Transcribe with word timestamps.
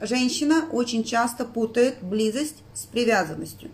женщина 0.00 0.64
очень 0.70 1.04
часто 1.04 1.44
путает 1.44 1.96
близость 2.02 2.62
с 2.74 2.84
привязанностью. 2.84 3.70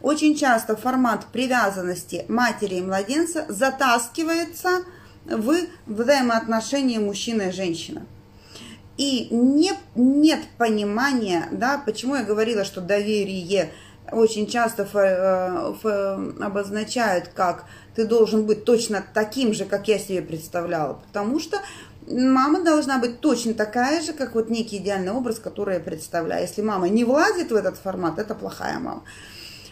Очень 0.00 0.36
часто 0.36 0.76
формат 0.76 1.26
привязанности 1.32 2.24
матери 2.28 2.76
и 2.76 2.82
младенца 2.82 3.46
затаскивается 3.48 4.82
в 5.24 5.54
взаимоотношения 5.86 7.00
мужчина 7.00 7.42
и 7.42 7.52
женщина. 7.52 8.06
И 8.96 9.28
не, 9.30 9.72
нет 9.94 10.40
понимания, 10.58 11.48
да, 11.50 11.82
почему 11.84 12.16
я 12.16 12.24
говорила, 12.24 12.64
что 12.64 12.80
доверие 12.80 13.70
очень 14.12 14.46
часто 14.46 14.84
ф, 14.84 14.94
ф, 14.94 15.84
обозначают 16.40 17.28
как 17.28 17.64
ты 17.94 18.06
должен 18.06 18.46
быть 18.46 18.64
точно 18.64 19.04
таким 19.14 19.52
же, 19.52 19.64
как 19.64 19.88
я 19.88 19.98
себе 19.98 20.22
представляла. 20.22 21.00
Потому 21.08 21.40
что 21.40 21.58
мама 22.08 22.62
должна 22.62 22.98
быть 22.98 23.20
точно 23.20 23.54
такая 23.54 24.02
же, 24.02 24.12
как 24.12 24.34
вот 24.34 24.50
некий 24.50 24.78
идеальный 24.78 25.12
образ, 25.12 25.38
который 25.38 25.74
я 25.74 25.80
представляю. 25.80 26.42
Если 26.42 26.62
мама 26.62 26.88
не 26.88 27.04
влазит 27.04 27.50
в 27.50 27.54
этот 27.54 27.76
формат, 27.76 28.18
это 28.18 28.34
плохая 28.34 28.78
мама. 28.78 29.02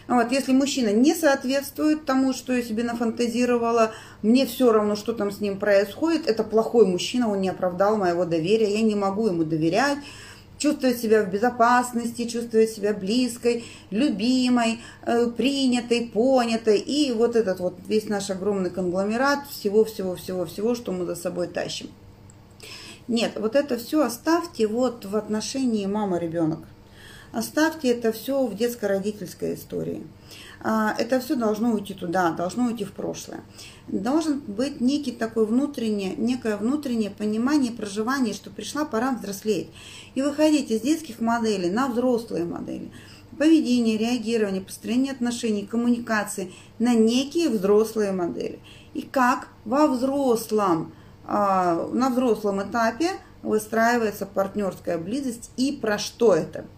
Вот, 0.07 0.31
если 0.31 0.53
мужчина 0.53 0.89
не 0.89 1.15
соответствует 1.15 2.05
тому, 2.05 2.33
что 2.33 2.53
я 2.53 2.61
себе 2.61 2.83
нафантазировала, 2.83 3.91
мне 4.21 4.45
все 4.45 4.71
равно, 4.71 4.95
что 4.95 5.13
там 5.13 5.31
с 5.31 5.39
ним 5.39 5.57
происходит, 5.57 6.27
это 6.27 6.43
плохой 6.43 6.85
мужчина, 6.85 7.31
он 7.31 7.41
не 7.41 7.49
оправдал 7.49 7.97
моего 7.97 8.23
доверия, 8.23 8.71
я 8.71 8.83
не 8.83 8.93
могу 8.93 9.25
ему 9.27 9.43
доверять, 9.43 9.97
чувствовать 10.59 10.99
себя 10.99 11.23
в 11.23 11.31
безопасности, 11.31 12.27
чувствовать 12.27 12.69
себя 12.69 12.93
близкой, 12.93 13.65
любимой, 13.89 14.79
э, 15.07 15.25
принятой, 15.35 16.11
понятой. 16.13 16.77
И 16.77 17.11
вот 17.11 17.35
этот 17.35 17.59
вот 17.59 17.75
весь 17.87 18.07
наш 18.07 18.29
огромный 18.29 18.69
конгломерат 18.69 19.39
всего-всего-всего-всего, 19.49 20.75
что 20.75 20.91
мы 20.91 21.05
за 21.05 21.15
собой 21.15 21.47
тащим. 21.47 21.89
Нет, 23.07 23.33
вот 23.35 23.55
это 23.55 23.77
все 23.77 24.03
оставьте 24.03 24.67
вот 24.67 25.05
в 25.05 25.15
отношении 25.15 25.85
мама-ребенок. 25.85 26.59
Оставьте 27.31 27.89
это 27.89 28.11
все 28.11 28.45
в 28.45 28.55
детско-родительской 28.55 29.55
истории. 29.55 30.07
А, 30.63 30.95
это 30.97 31.19
все 31.19 31.35
должно 31.35 31.73
уйти 31.73 31.93
туда, 31.93 32.31
должно 32.31 32.65
уйти 32.65 32.85
в 32.85 32.93
прошлое. 32.93 33.41
Должен 33.87 34.39
быть 34.39 34.81
некий 34.81 35.11
такой 35.11 35.45
внутреннее, 35.45 36.15
некое 36.15 36.57
внутреннее 36.57 37.11
понимание, 37.11 37.71
проживание, 37.71 38.33
что 38.33 38.49
пришла 38.49 38.85
пора 38.85 39.11
взрослеть. 39.11 39.67
И 40.15 40.21
выходить 40.21 40.71
из 40.71 40.81
детских 40.81 41.19
моделей 41.19 41.69
на 41.69 41.89
взрослые 41.89 42.45
модели. 42.45 42.89
Поведение, 43.37 43.97
реагирование, 43.97 44.61
построение 44.61 45.11
отношений, 45.11 45.67
коммуникации 45.67 46.53
на 46.79 46.95
некие 46.95 47.49
взрослые 47.49 48.13
модели. 48.13 48.59
И 48.93 49.01
как 49.01 49.49
во 49.65 49.87
взрослом, 49.87 50.93
на 51.27 52.09
взрослом 52.09 52.61
этапе 52.61 53.11
выстраивается 53.41 54.25
партнерская 54.25 54.97
близость 54.97 55.51
и 55.57 55.71
про 55.71 55.97
что 55.97 56.33
это– 56.35 56.65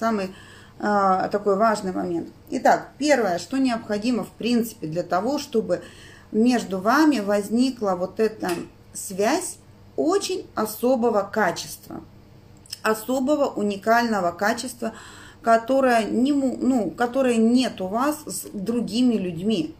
самый 0.00 0.34
э, 0.78 1.28
такой 1.30 1.56
важный 1.56 1.92
момент. 1.92 2.28
Итак, 2.50 2.92
первое, 2.98 3.38
что 3.38 3.58
необходимо 3.58 4.24
в 4.24 4.30
принципе 4.30 4.86
для 4.86 5.02
того, 5.02 5.38
чтобы 5.38 5.82
между 6.32 6.78
вами 6.78 7.20
возникла 7.20 7.94
вот 7.96 8.18
эта 8.18 8.50
связь 8.92 9.58
очень 9.96 10.48
особого 10.54 11.22
качества, 11.22 12.00
особого 12.82 13.46
уникального 13.46 14.32
качества, 14.32 14.92
которое, 15.42 16.04
не, 16.04 16.32
ну, 16.32 16.90
которое 16.90 17.36
нет 17.36 17.80
у 17.80 17.86
вас 17.86 18.18
с 18.26 18.46
другими 18.52 19.14
людьми. 19.14 19.74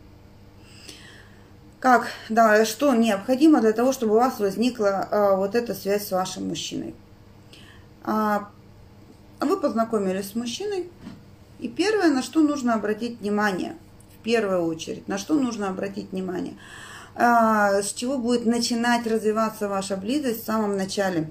Как, 1.81 2.09
да, 2.29 2.67
что 2.67 2.95
необходимо 2.95 3.63
для 3.63 3.73
того, 3.73 3.93
чтобы 3.93 4.13
у 4.13 4.19
вас 4.19 4.39
возникла 4.39 5.09
а, 5.11 5.37
вот 5.37 5.55
эта 5.55 5.75
связь 5.75 6.07
с 6.07 6.13
вашим 6.13 6.49
мужчиной? 6.49 6.95
А, 8.05 8.51
вы 9.41 9.57
познакомились 9.59 10.29
с 10.29 10.35
мужчиной, 10.35 10.91
и 11.59 11.69
первое, 11.69 12.11
на 12.11 12.23
что 12.23 12.43
нужно 12.43 12.75
обратить 12.75 13.21
внимание, 13.21 13.77
в 14.15 14.23
первую 14.23 14.67
очередь, 14.67 15.09
на 15.09 15.17
что 15.17 15.41
нужно 15.41 15.69
обратить 15.69 16.13
внимание, 16.13 16.59
а, 17.15 17.81
с 17.81 17.95
чего 17.95 18.19
будет 18.19 18.45
начинать 18.45 19.07
развиваться 19.07 19.67
ваша 19.67 19.97
близость 19.97 20.43
в 20.43 20.47
самом 20.47 20.77
начале 20.77 21.31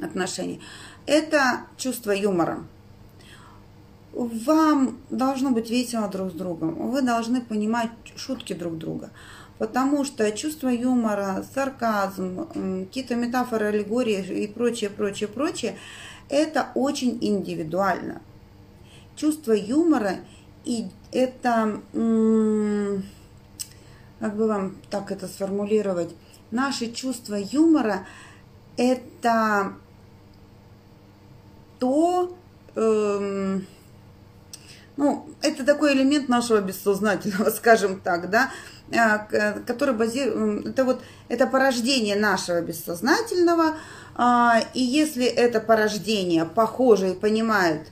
отношений, 0.00 0.60
это 1.06 1.62
чувство 1.76 2.12
юмора. 2.12 2.60
Вам 4.12 4.98
должно 5.10 5.50
быть 5.50 5.70
весело 5.70 6.06
друг 6.06 6.30
с 6.30 6.34
другом, 6.34 6.88
вы 6.88 7.02
должны 7.02 7.40
понимать 7.40 7.90
шутки 8.14 8.52
друг 8.52 8.78
друга. 8.78 9.10
Потому 9.58 10.04
что 10.04 10.30
чувство 10.32 10.68
юмора, 10.68 11.44
сарказм, 11.54 12.46
какие-то 12.86 13.14
метафоры, 13.14 13.66
аллегории 13.66 14.42
и 14.44 14.46
прочее, 14.46 14.90
прочее, 14.90 15.28
прочее– 15.28 15.78
это 16.28 16.68
очень 16.74 17.18
индивидуально. 17.20 18.20
Чувство 19.16 19.52
юмора 19.52 20.16
и 20.64 20.88
это, 21.12 21.80
как 24.20 24.36
бы 24.36 24.46
вам 24.46 24.76
так 24.90 25.10
это 25.10 25.26
сформулировать, 25.28 26.14
наше 26.50 26.92
чувство 26.92 27.36
юмора 27.36 28.06
это 28.76 29.72
то, 31.78 32.36
эм, 32.74 33.66
ну, 34.96 35.28
это 35.42 35.64
такой 35.64 35.94
элемент 35.94 36.28
нашего 36.28 36.60
бессознательного, 36.60 37.50
скажем 37.56 38.00
так, 38.00 38.30
да, 38.30 38.50
э, 38.90 39.60
который 39.66 39.94
базирует, 39.94 40.66
это 40.66 40.84
вот, 40.84 41.02
это 41.28 41.46
порождение 41.46 42.16
нашего 42.16 42.60
бессознательного, 42.60 43.76
а, 44.14 44.60
и 44.72 44.80
если 44.80 45.26
это 45.26 45.60
порождение 45.60 46.46
похоже 46.46 47.10
и 47.10 47.14
понимает 47.14 47.88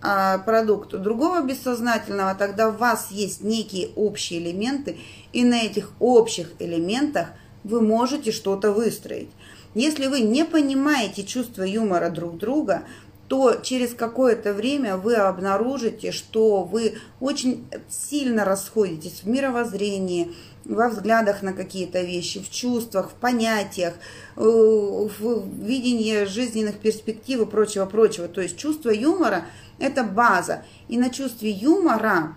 а, 0.00 0.38
продукт 0.38 0.92
другого 0.92 1.42
бессознательного, 1.42 2.34
тогда 2.34 2.68
у 2.68 2.72
вас 2.72 3.08
есть 3.10 3.42
некие 3.42 3.90
общие 3.94 4.40
элементы, 4.40 4.98
и 5.32 5.44
на 5.44 5.62
этих 5.62 5.92
общих 6.00 6.52
элементах 6.58 7.28
вы 7.64 7.82
можете 7.82 8.32
что-то 8.32 8.72
выстроить. 8.72 9.30
Если 9.74 10.06
вы 10.06 10.20
не 10.20 10.44
понимаете 10.44 11.22
чувство 11.24 11.62
юмора 11.62 12.08
друг 12.08 12.38
друга, 12.38 12.84
то 13.28 13.56
через 13.62 13.94
какое-то 13.94 14.52
время 14.52 14.96
вы 14.96 15.14
обнаружите, 15.14 16.12
что 16.12 16.62
вы 16.62 16.94
очень 17.20 17.66
сильно 17.88 18.44
расходитесь 18.44 19.22
в 19.22 19.28
мировоззрении, 19.28 20.32
во 20.64 20.88
взглядах 20.88 21.42
на 21.42 21.52
какие-то 21.52 22.00
вещи, 22.02 22.42
в 22.42 22.50
чувствах, 22.50 23.10
в 23.10 23.14
понятиях, 23.14 23.94
э, 24.36 24.40
в 24.40 25.48
видении 25.64 26.24
жизненных 26.24 26.78
перспектив 26.78 27.40
и 27.40 27.46
прочего-прочего. 27.46 28.28
То 28.28 28.40
есть 28.40 28.56
чувство 28.56 28.90
юмора– 28.90 29.46
это 29.78 30.02
база. 30.04 30.64
И 30.88 30.98
на 30.98 31.10
чувстве 31.10 31.50
юмора 31.50 32.36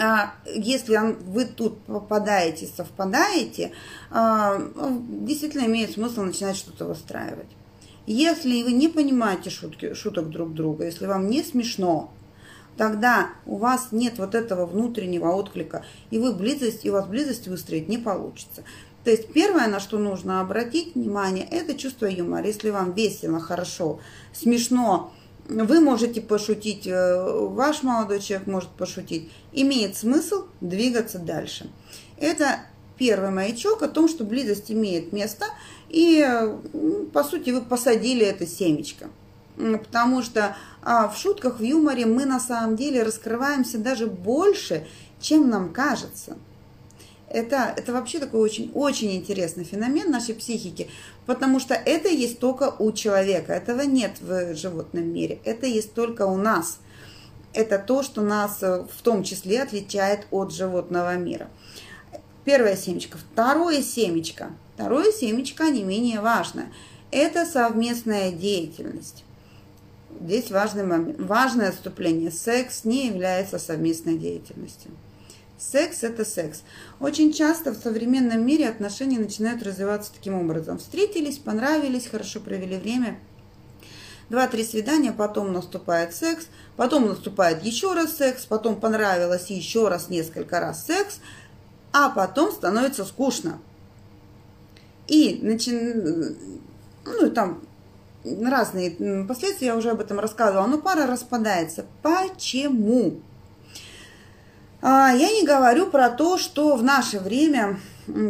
а, 0.00 0.32
если 0.46 0.98
вы 1.26 1.44
тут 1.44 1.82
попадаете, 1.84 2.66
совпадаете, 2.66 3.72
а, 4.10 4.58
действительно 4.76 5.66
имеет 5.66 5.92
смысл 5.92 6.22
начинать 6.22 6.56
что-то 6.56 6.86
выстраивать. 6.86 7.48
Если 8.06 8.62
вы 8.62 8.72
не 8.72 8.88
понимаете 8.88 9.50
шутки, 9.50 9.94
шуток 9.94 10.30
друг 10.30 10.54
друга, 10.54 10.84
если 10.84 11.06
вам 11.06 11.28
не 11.28 11.42
смешно, 11.42 12.12
тогда 12.76 13.30
у 13.46 13.56
вас 13.56 13.88
нет 13.92 14.18
вот 14.18 14.34
этого 14.34 14.66
внутреннего 14.66 15.28
отклика, 15.28 15.84
и 16.10 16.18
вы 16.18 16.32
близость, 16.32 16.84
и 16.84 16.90
у 16.90 16.94
вас 16.94 17.06
близость 17.06 17.48
выстроить 17.48 17.88
не 17.88 17.98
получится. 17.98 18.64
То 19.04 19.10
есть 19.10 19.32
первое, 19.32 19.66
на 19.66 19.80
что 19.80 19.98
нужно 19.98 20.40
обратить 20.40 20.94
внимание, 20.94 21.46
это 21.50 21.74
чувство 21.74 22.06
юмора. 22.06 22.46
Если 22.46 22.70
вам 22.70 22.92
весело, 22.92 23.40
хорошо, 23.40 24.00
смешно, 24.32 25.12
вы 25.48 25.80
можете 25.80 26.20
пошутить, 26.20 26.86
э, 26.86 27.48
ваш 27.48 27.82
молодой 27.82 28.20
человек 28.20 28.46
может 28.46 28.70
пошутить, 28.70 29.30
имеет 29.52 29.96
смысл 29.96 30.46
двигаться 30.60 31.18
дальше. 31.18 31.70
Это 32.16 32.60
первый 33.02 33.30
маячок 33.30 33.82
о 33.82 33.88
том, 33.88 34.08
что 34.08 34.22
близость 34.22 34.70
имеет 34.70 35.12
место, 35.12 35.46
и, 35.88 36.24
по 37.12 37.24
сути, 37.24 37.50
вы 37.50 37.60
посадили 37.60 38.24
это 38.24 38.46
семечко. 38.46 39.08
Потому 39.56 40.22
что 40.22 40.56
а, 40.82 41.08
в 41.08 41.18
шутках, 41.18 41.58
в 41.58 41.64
юморе 41.64 42.06
мы 42.06 42.26
на 42.26 42.38
самом 42.38 42.76
деле 42.76 43.02
раскрываемся 43.02 43.78
даже 43.78 44.06
больше, 44.06 44.86
чем 45.20 45.50
нам 45.50 45.72
кажется. 45.72 46.36
Это, 47.28 47.74
это 47.76 47.92
вообще 47.92 48.20
такой 48.20 48.40
очень, 48.40 48.70
очень 48.72 49.16
интересный 49.16 49.64
феномен 49.64 50.08
нашей 50.08 50.36
психики, 50.36 50.88
потому 51.26 51.58
что 51.58 51.74
это 51.74 52.08
есть 52.08 52.38
только 52.38 52.72
у 52.78 52.92
человека, 52.92 53.52
этого 53.52 53.80
нет 53.80 54.20
в 54.20 54.54
животном 54.54 55.12
мире, 55.12 55.40
это 55.44 55.66
есть 55.66 55.92
только 55.94 56.24
у 56.24 56.36
нас. 56.36 56.78
Это 57.52 57.80
то, 57.80 58.04
что 58.04 58.22
нас 58.22 58.62
э, 58.62 58.86
в 58.96 59.02
том 59.02 59.24
числе 59.24 59.62
отличает 59.62 60.26
от 60.30 60.52
животного 60.52 61.16
мира. 61.16 61.48
Первое 62.44 62.76
семечко. 62.76 63.18
Второе 63.18 63.82
семечко. 63.82 64.50
Второе 64.74 65.12
семечко 65.12 65.68
не 65.70 65.82
менее 65.82 66.20
важное. 66.20 66.72
Это 67.10 67.46
совместная 67.46 68.32
деятельность. 68.32 69.24
Здесь 70.20 70.50
важный 70.50 70.84
момент, 70.84 71.20
важное 71.20 71.70
отступление. 71.70 72.30
Секс 72.30 72.84
не 72.84 73.06
является 73.08 73.58
совместной 73.58 74.18
деятельностью. 74.18 74.90
Секс– 75.58 76.02
это 76.02 76.24
секс. 76.24 76.62
Очень 76.98 77.32
часто 77.32 77.70
в 77.70 77.76
современном 77.76 78.44
мире 78.44 78.68
отношения 78.68 79.18
начинают 79.18 79.62
развиваться 79.62 80.12
таким 80.12 80.34
образом. 80.34 80.78
Встретились, 80.78 81.38
понравились, 81.38 82.08
хорошо 82.08 82.40
провели 82.40 82.76
время. 82.76 83.18
два-три 84.28 84.64
свидания, 84.64 85.12
потом 85.12 85.52
наступает 85.52 86.14
секс, 86.14 86.46
потом 86.76 87.06
наступает 87.06 87.62
еще 87.62 87.94
раз 87.94 88.16
секс, 88.16 88.44
потом 88.44 88.80
понравилось 88.80 89.50
еще 89.50 89.88
раз 89.88 90.08
несколько 90.08 90.58
раз 90.58 90.84
секс, 90.84 91.20
а 91.92 92.08
потом 92.10 92.50
становится 92.50 93.04
скучно. 93.04 93.58
И 95.08 95.40
начи... 95.42 95.72
ну, 97.04 97.30
там 97.30 97.62
разные 98.24 99.24
последствия, 99.26 99.68
я 99.68 99.76
уже 99.76 99.90
об 99.90 100.00
этом 100.00 100.18
рассказывала, 100.18 100.66
но 100.66 100.78
пара 100.78 101.06
распадается. 101.06 101.86
Почему? 102.02 103.20
А, 104.80 105.12
я 105.12 105.30
не 105.30 105.46
говорю 105.46 105.86
про 105.86 106.10
то, 106.10 106.38
что 106.38 106.76
в 106.76 106.82
наше 106.82 107.20
время 107.20 107.78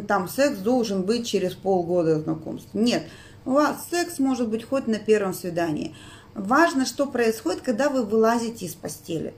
там 0.06 0.28
секс 0.28 0.58
должен 0.58 1.02
быть 1.02 1.26
через 1.26 1.54
полгода 1.54 2.20
знакомства. 2.20 2.78
Нет, 2.78 3.04
у 3.44 3.52
вас 3.52 3.88
секс 3.90 4.18
может 4.18 4.48
быть 4.48 4.64
хоть 4.64 4.86
на 4.86 4.98
первом 4.98 5.34
свидании. 5.34 5.94
Важно, 6.34 6.86
что 6.86 7.06
происходит, 7.06 7.62
когда 7.62 7.88
вы 7.88 8.04
вылазите 8.04 8.66
из 8.66 8.74
постели. 8.74 9.34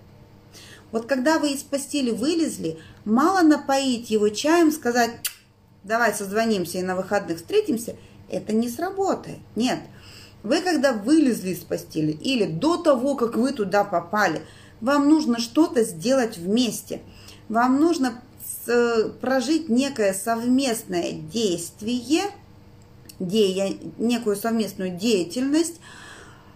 Вот 0.94 1.06
когда 1.06 1.40
вы 1.40 1.54
из 1.54 1.64
постели 1.64 2.12
вылезли, 2.12 2.78
мало 3.04 3.42
напоить 3.42 4.10
его 4.10 4.28
чаем, 4.28 4.70
сказать, 4.70 5.10
давай 5.82 6.14
созвонимся 6.14 6.78
и 6.78 6.82
на 6.82 6.94
выходных 6.94 7.38
встретимся, 7.38 7.96
это 8.30 8.52
не 8.52 8.68
сработает. 8.68 9.40
Нет. 9.56 9.80
Вы 10.44 10.60
когда 10.60 10.92
вылезли 10.92 11.50
из 11.50 11.64
постели 11.64 12.12
или 12.12 12.44
до 12.44 12.76
того, 12.76 13.16
как 13.16 13.34
вы 13.34 13.50
туда 13.50 13.82
попали, 13.82 14.42
вам 14.80 15.08
нужно 15.08 15.40
что-то 15.40 15.82
сделать 15.82 16.38
вместе. 16.38 17.00
Вам 17.48 17.80
нужно 17.80 18.22
прожить 19.20 19.68
некое 19.68 20.14
совместное 20.14 21.10
действие, 21.10 22.30
некую 23.18 24.36
совместную 24.36 24.90
деятельность, 24.96 25.80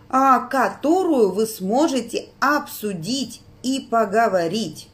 а, 0.09 0.39
которую 0.39 1.33
вы 1.33 1.45
сможете 1.45 2.29
обсудить 2.39 3.43
и 3.63 3.87
поговорить. 3.91 4.89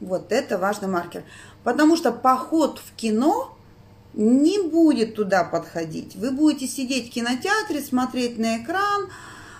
Вот 0.00 0.32
это 0.32 0.58
важный 0.58 0.88
маркер. 0.88 1.24
Потому 1.64 1.96
что 1.96 2.12
поход 2.12 2.78
в 2.78 2.94
кино 2.94 3.56
не 4.14 4.60
будет 4.60 5.14
туда 5.14 5.44
подходить. 5.44 6.16
Вы 6.16 6.30
будете 6.30 6.66
сидеть 6.66 7.10
в 7.10 7.12
кинотеатре, 7.12 7.80
смотреть 7.80 8.38
на 8.38 8.58
экран, 8.62 9.08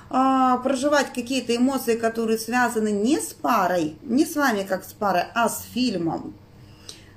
а, 0.08 0.58
проживать 0.58 1.12
какие-то 1.12 1.54
эмоции, 1.54 1.96
которые 1.96 2.38
связаны 2.38 2.90
не 2.90 3.20
с 3.20 3.34
парой, 3.34 3.96
не 4.02 4.24
с 4.24 4.36
вами 4.36 4.62
как 4.62 4.84
с 4.84 4.92
парой, 4.92 5.24
а 5.34 5.48
с 5.48 5.62
фильмом. 5.62 6.34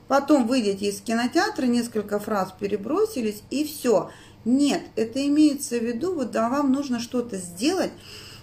Потом 0.07 0.47
выйдете 0.47 0.87
из 0.87 1.01
кинотеатра, 1.01 1.65
несколько 1.65 2.19
фраз 2.19 2.53
перебросились 2.59 3.43
и 3.51 3.63
все. 3.63 4.09
Нет, 4.43 4.81
это 4.95 5.25
имеется 5.27 5.77
в 5.77 5.83
виду, 5.83 6.15
вот 6.15 6.31
да, 6.31 6.49
вам 6.49 6.71
нужно 6.71 6.99
что-то 6.99 7.37
сделать, 7.37 7.91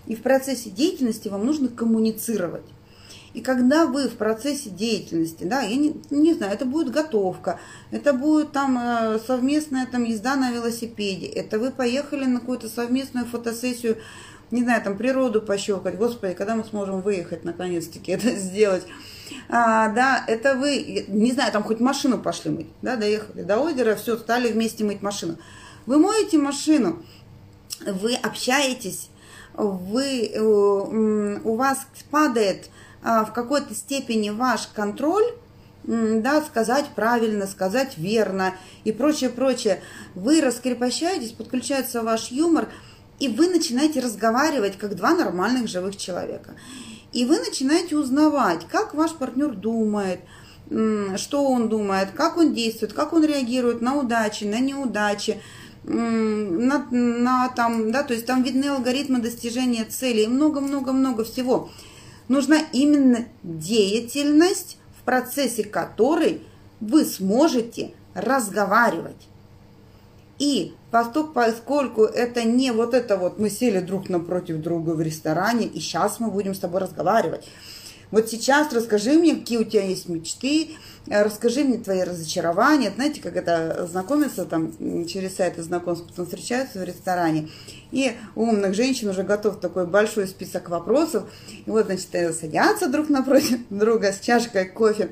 и 0.07 0.15
в 0.15 0.23
процессе 0.23 0.71
деятельности 0.71 1.29
вам 1.29 1.45
нужно 1.45 1.69
коммуницировать. 1.69 2.65
И 3.37 3.43
когда 3.43 3.85
вы 3.85 4.09
в 4.09 4.15
процессе 4.15 4.71
деятельности, 4.71 5.45
да, 5.45 5.61
я 5.61 5.77
не, 5.77 5.95
не 6.09 6.33
знаю, 6.33 6.55
это 6.55 6.65
будет 6.65 6.91
готовка, 6.91 7.61
это 7.91 8.15
будет 8.15 8.53
там 8.53 8.79
э, 8.79 9.19
совместная 9.27 9.85
там 9.85 10.05
езда 10.05 10.37
на 10.37 10.51
велосипеде, 10.53 11.27
это 11.27 11.59
вы 11.59 11.71
поехали 11.71 12.25
на 12.25 12.41
какую-то 12.41 12.71
совместную 12.71 13.27
фотосессию, 13.27 13.99
не 14.51 14.63
знаю, 14.63 14.83
там 14.83 14.97
природу 14.97 15.43
пощелкать, 15.43 15.99
господи, 15.99 16.33
когда 16.33 16.57
мы 16.57 16.65
сможем 16.65 17.03
выехать 17.03 17.45
наконец-таки 17.45 18.13
это 18.13 18.35
сделать. 18.37 18.87
А, 19.51 19.91
да, 19.91 20.25
это 20.27 20.55
вы, 20.55 21.05
не 21.07 21.33
знаю, 21.33 21.53
там 21.53 21.63
хоть 21.63 21.79
машину 21.79 22.17
пошли 22.17 22.51
мыть, 22.51 22.69
да, 22.81 22.97
доехали 22.97 23.43
до 23.43 23.59
озера, 23.59 23.97
все, 23.97 24.17
стали 24.17 24.51
вместе 24.51 24.83
мыть 24.83 25.03
машину. 25.03 25.37
Вы 25.85 25.99
моете 25.99 26.39
машину, 26.39 27.03
вы 27.85 28.15
общаетесь, 28.15 29.11
вы, 29.53 30.31
э, 30.33 30.41
у 30.41 31.55
вас 31.55 31.87
падает 32.11 32.71
в 33.07 33.33
какой-то 33.33 33.73
степени 33.75 34.31
ваш 34.31 34.67
контроль, 34.67 35.25
да, 35.85 36.43
сказать 36.43 36.87
правильно, 36.97 37.47
сказать 37.47 37.97
верно 37.97 38.55
и 38.83 38.91
прочее, 38.91 39.31
прочее. 39.31 39.81
Вы 40.17 40.41
раскрепощаетесь, 40.41 41.31
подключается 41.31 42.03
ваш 42.03 42.33
юмор, 42.33 42.69
и 43.21 43.29
вы 43.29 43.49
начинаете 43.49 44.01
разговаривать 44.01 44.77
как 44.77 44.97
два 44.97 45.15
нормальных 45.15 45.69
живых 45.69 45.97
человека. 45.97 46.57
И 47.13 47.25
вы 47.25 47.39
начинаете 47.39 47.97
узнавать, 47.97 48.67
как 48.69 48.95
ваш 48.95 49.13
партнер 49.13 49.55
думает, 49.55 50.21
что 51.17 51.45
он 51.45 51.69
думает, 51.69 52.11
как 52.11 52.37
он 52.37 52.53
действует, 52.53 52.93
как 52.93 53.13
он 53.13 53.25
реагирует 53.25 53.81
на 53.81 53.95
удачи, 53.95 54.43
на 54.43 54.59
неудачи, 54.59 55.41
на, 55.85 56.85
на 56.91 57.49
там, 57.51 57.93
да, 57.93 58.03
то 58.03 58.13
есть 58.13 58.27
там 58.27 58.43
видны 58.43 58.67
алгоритмы 58.67 59.21
достижения 59.21 59.85
целей, 59.85 60.27
много-много-много 60.27 61.25
всего 61.25 61.71
нужна 62.29 62.59
именно 62.73 63.27
деятельность, 63.43 64.79
в 64.99 65.05
процессе 65.05 65.65
которой 65.65 66.43
вы 66.81 67.05
сможете 67.05 67.93
разговаривать. 68.15 69.29
И 70.39 70.75
поскольку 70.91 72.05
это 72.05 72.43
не 72.43 72.71
вот 72.71 72.95
это 72.95 73.17
вот 73.17 73.39
мы 73.39 73.51
сели 73.51 73.81
друг 73.81 74.09
напротив 74.09 74.61
друга 74.61 74.91
в 74.91 75.01
ресторане, 75.01 75.67
и 75.67 75.81
сейчас 75.81 76.21
мы 76.21 76.31
будем 76.31 76.55
с 76.55 76.59
тобой 76.59 76.81
разговаривать. 76.81 77.49
Вот 78.11 78.29
сейчас 78.31 78.73
расскажи 78.73 79.15
мне, 79.15 79.35
какие 79.35 79.59
у 79.59 79.65
тебя 79.65 79.83
есть 79.83 80.09
мечты, 80.09 80.71
э, 81.09 81.23
расскажи 81.23 81.65
мне 81.65 81.79
твои 81.79 82.03
разочарования. 82.03 82.93
Знаете, 82.95 83.21
как 83.21 83.37
это 83.37 83.87
знакомиться 83.91 84.45
там 84.45 84.73
через 85.07 85.37
сайты 85.37 85.63
знакомств, 85.63 86.07
потом 86.09 86.27
встречаются 86.27 86.79
в 86.79 86.85
ресторане. 86.85 87.49
И 87.91 88.13
у 88.37 88.43
умных 88.45 88.75
женщин 88.75 89.09
уже 89.09 89.25
готов 89.25 89.59
такой 89.59 89.87
большой 89.87 90.29
список 90.29 90.69
вопросов. 90.69 91.25
И 91.67 91.71
вот, 91.71 91.87
значит, 91.87 92.09
э, 92.13 92.33
садятся 92.33 92.89
друг 92.89 93.09
напротив 93.09 93.59
друга 93.71 94.13
с 94.13 94.21
чашкой 94.21 94.67
кофе. 94.67 95.11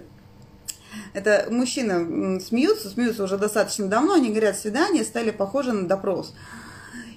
Это 1.15 1.49
мужчины 1.51 2.41
смеются, 2.41 2.89
смеются 2.89 3.25
уже 3.25 3.39
достаточно 3.39 3.87
давно, 3.87 4.15
они 4.15 4.31
говорят, 4.31 4.57
свидание 4.57 5.05
стали 5.05 5.31
похожи 5.31 5.73
на 5.73 5.89
допрос. 5.89 6.35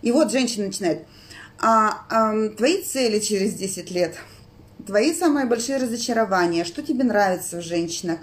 И 0.02 0.12
вот 0.12 0.32
женщина 0.32 0.68
начинает, 0.68 1.08
а, 1.60 2.06
а 2.10 2.50
твои 2.50 2.84
цели 2.84 3.20
через 3.20 3.54
10 3.54 3.92
лет– 3.92 4.16
твои 4.88 5.14
самые 5.14 5.46
большие 5.46 5.78
разочарования, 5.78 6.64
что 6.64 6.82
тебе 6.82 7.04
нравится 7.04 7.58
в 7.58 7.62
женщинах, 7.62 8.20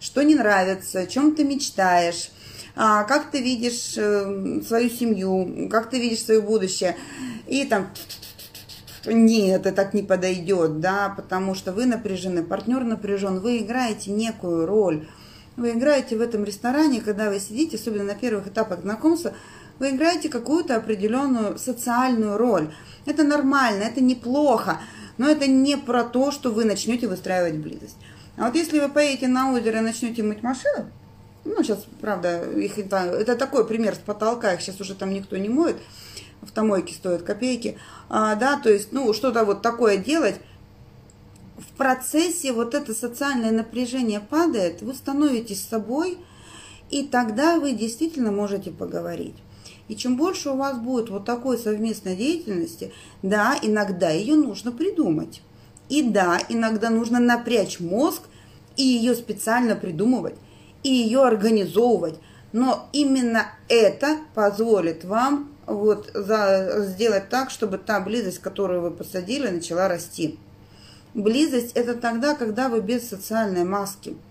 что 0.00 0.22
не 0.22 0.34
нравится, 0.34 1.00
о 1.00 1.06
чем 1.06 1.34
ты 1.34 1.44
мечтаешь, 1.44 2.30
а, 2.76 3.04
как 3.04 3.30
ты 3.30 3.40
видишь 3.40 3.94
э, 3.96 4.60
свою 4.66 4.90
семью, 4.90 5.68
как 5.70 5.90
ты 5.90 5.98
видишь 5.98 6.24
свое 6.24 6.40
будущее. 6.40 6.96
И 7.46 7.64
там 7.64 7.88
нет, 9.06 9.66
это 9.66 9.74
так 9.74 9.94
не 9.94 10.02
подойдет, 10.02 10.80
да, 10.80 11.12
потому 11.16 11.54
что 11.54 11.72
вы 11.72 11.86
напряжены, 11.86 12.42
партнер 12.42 12.84
напряжен, 12.84 13.40
вы 13.40 13.58
играете 13.58 14.10
некую 14.10 14.66
роль. 14.66 15.08
Вы 15.56 15.72
играете 15.72 16.16
в 16.16 16.20
этом 16.20 16.44
ресторане, 16.44 17.00
когда 17.00 17.30
вы 17.30 17.40
сидите, 17.40 17.76
особенно 17.76 18.04
на 18.04 18.14
первых 18.14 18.46
этапах 18.46 18.82
знакомства, 18.82 19.32
вы 19.78 19.90
играете 19.90 20.28
какую-то 20.28 20.76
определенную 20.76 21.58
социальную 21.58 22.36
роль. 22.36 22.72
Это 23.06 23.24
нормально, 23.24 23.84
это 23.84 24.00
неплохо. 24.00 24.80
Но 25.18 25.28
это 25.28 25.46
не 25.46 25.76
про 25.76 26.04
то, 26.04 26.30
что 26.30 26.50
вы 26.50 26.64
начнете 26.64 27.08
выстраивать 27.08 27.56
близость. 27.56 27.96
А 28.36 28.46
вот 28.46 28.54
если 28.54 28.78
вы 28.78 28.88
поедете 28.88 29.26
на 29.28 29.52
озеро 29.52 29.78
и 29.78 29.82
начнете 29.82 30.22
мыть 30.22 30.42
машину, 30.42 30.86
ну, 31.44 31.62
сейчас, 31.62 31.86
правда, 32.00 32.44
их, 32.50 32.78
это 32.78 33.36
такой 33.36 33.66
пример 33.66 33.94
с 33.94 33.98
потолка, 33.98 34.54
их 34.54 34.60
сейчас 34.60 34.80
уже 34.80 34.94
там 34.94 35.12
никто 35.12 35.36
не 35.36 35.48
моет, 35.48 35.76
автомойки 36.42 36.92
стоят 36.92 37.22
копейки, 37.22 37.78
а, 38.08 38.34
да, 38.36 38.58
то 38.58 38.70
есть, 38.70 38.92
ну, 38.92 39.12
что-то 39.12 39.44
вот 39.44 39.62
такое 39.62 39.96
делать, 39.96 40.36
в 41.56 41.76
процессе 41.76 42.52
вот 42.52 42.74
это 42.74 42.94
социальное 42.94 43.50
напряжение 43.50 44.20
падает, 44.20 44.82
вы 44.82 44.94
становитесь 44.94 45.66
собой, 45.66 46.18
и 46.90 47.04
тогда 47.04 47.58
вы 47.58 47.72
действительно 47.72 48.30
можете 48.30 48.70
поговорить. 48.70 49.34
И 49.88 49.96
чем 49.96 50.16
больше 50.16 50.50
у 50.50 50.56
вас 50.56 50.78
будет 50.78 51.08
вот 51.08 51.24
такой 51.24 51.58
совместной 51.58 52.14
деятельности, 52.14 52.92
да, 53.22 53.56
иногда 53.60 54.10
ее 54.10 54.36
нужно 54.36 54.70
придумать. 54.70 55.42
И 55.88 56.02
да, 56.02 56.38
иногда 56.50 56.90
нужно 56.90 57.18
напрячь 57.18 57.80
мозг 57.80 58.22
и 58.76 58.82
ее 58.82 59.14
специально 59.14 59.74
придумывать, 59.74 60.36
и 60.82 60.90
ее 60.90 61.24
организовывать. 61.24 62.18
Но 62.52 62.88
именно 62.92 63.46
это 63.68 64.18
позволит 64.34 65.04
вам 65.04 65.50
вот 65.66 66.10
за, 66.14 66.84
сделать 66.86 67.30
так, 67.30 67.50
чтобы 67.50 67.78
та 67.78 68.00
близость, 68.00 68.38
которую 68.38 68.82
вы 68.82 68.90
посадили, 68.90 69.48
начала 69.48 69.88
расти. 69.88 70.38
Близость– 71.14 71.72
это 71.74 71.94
тогда, 71.94 72.34
когда 72.34 72.68
вы 72.68 72.80
без 72.80 73.08
социальной 73.08 73.64
маски– 73.64 74.16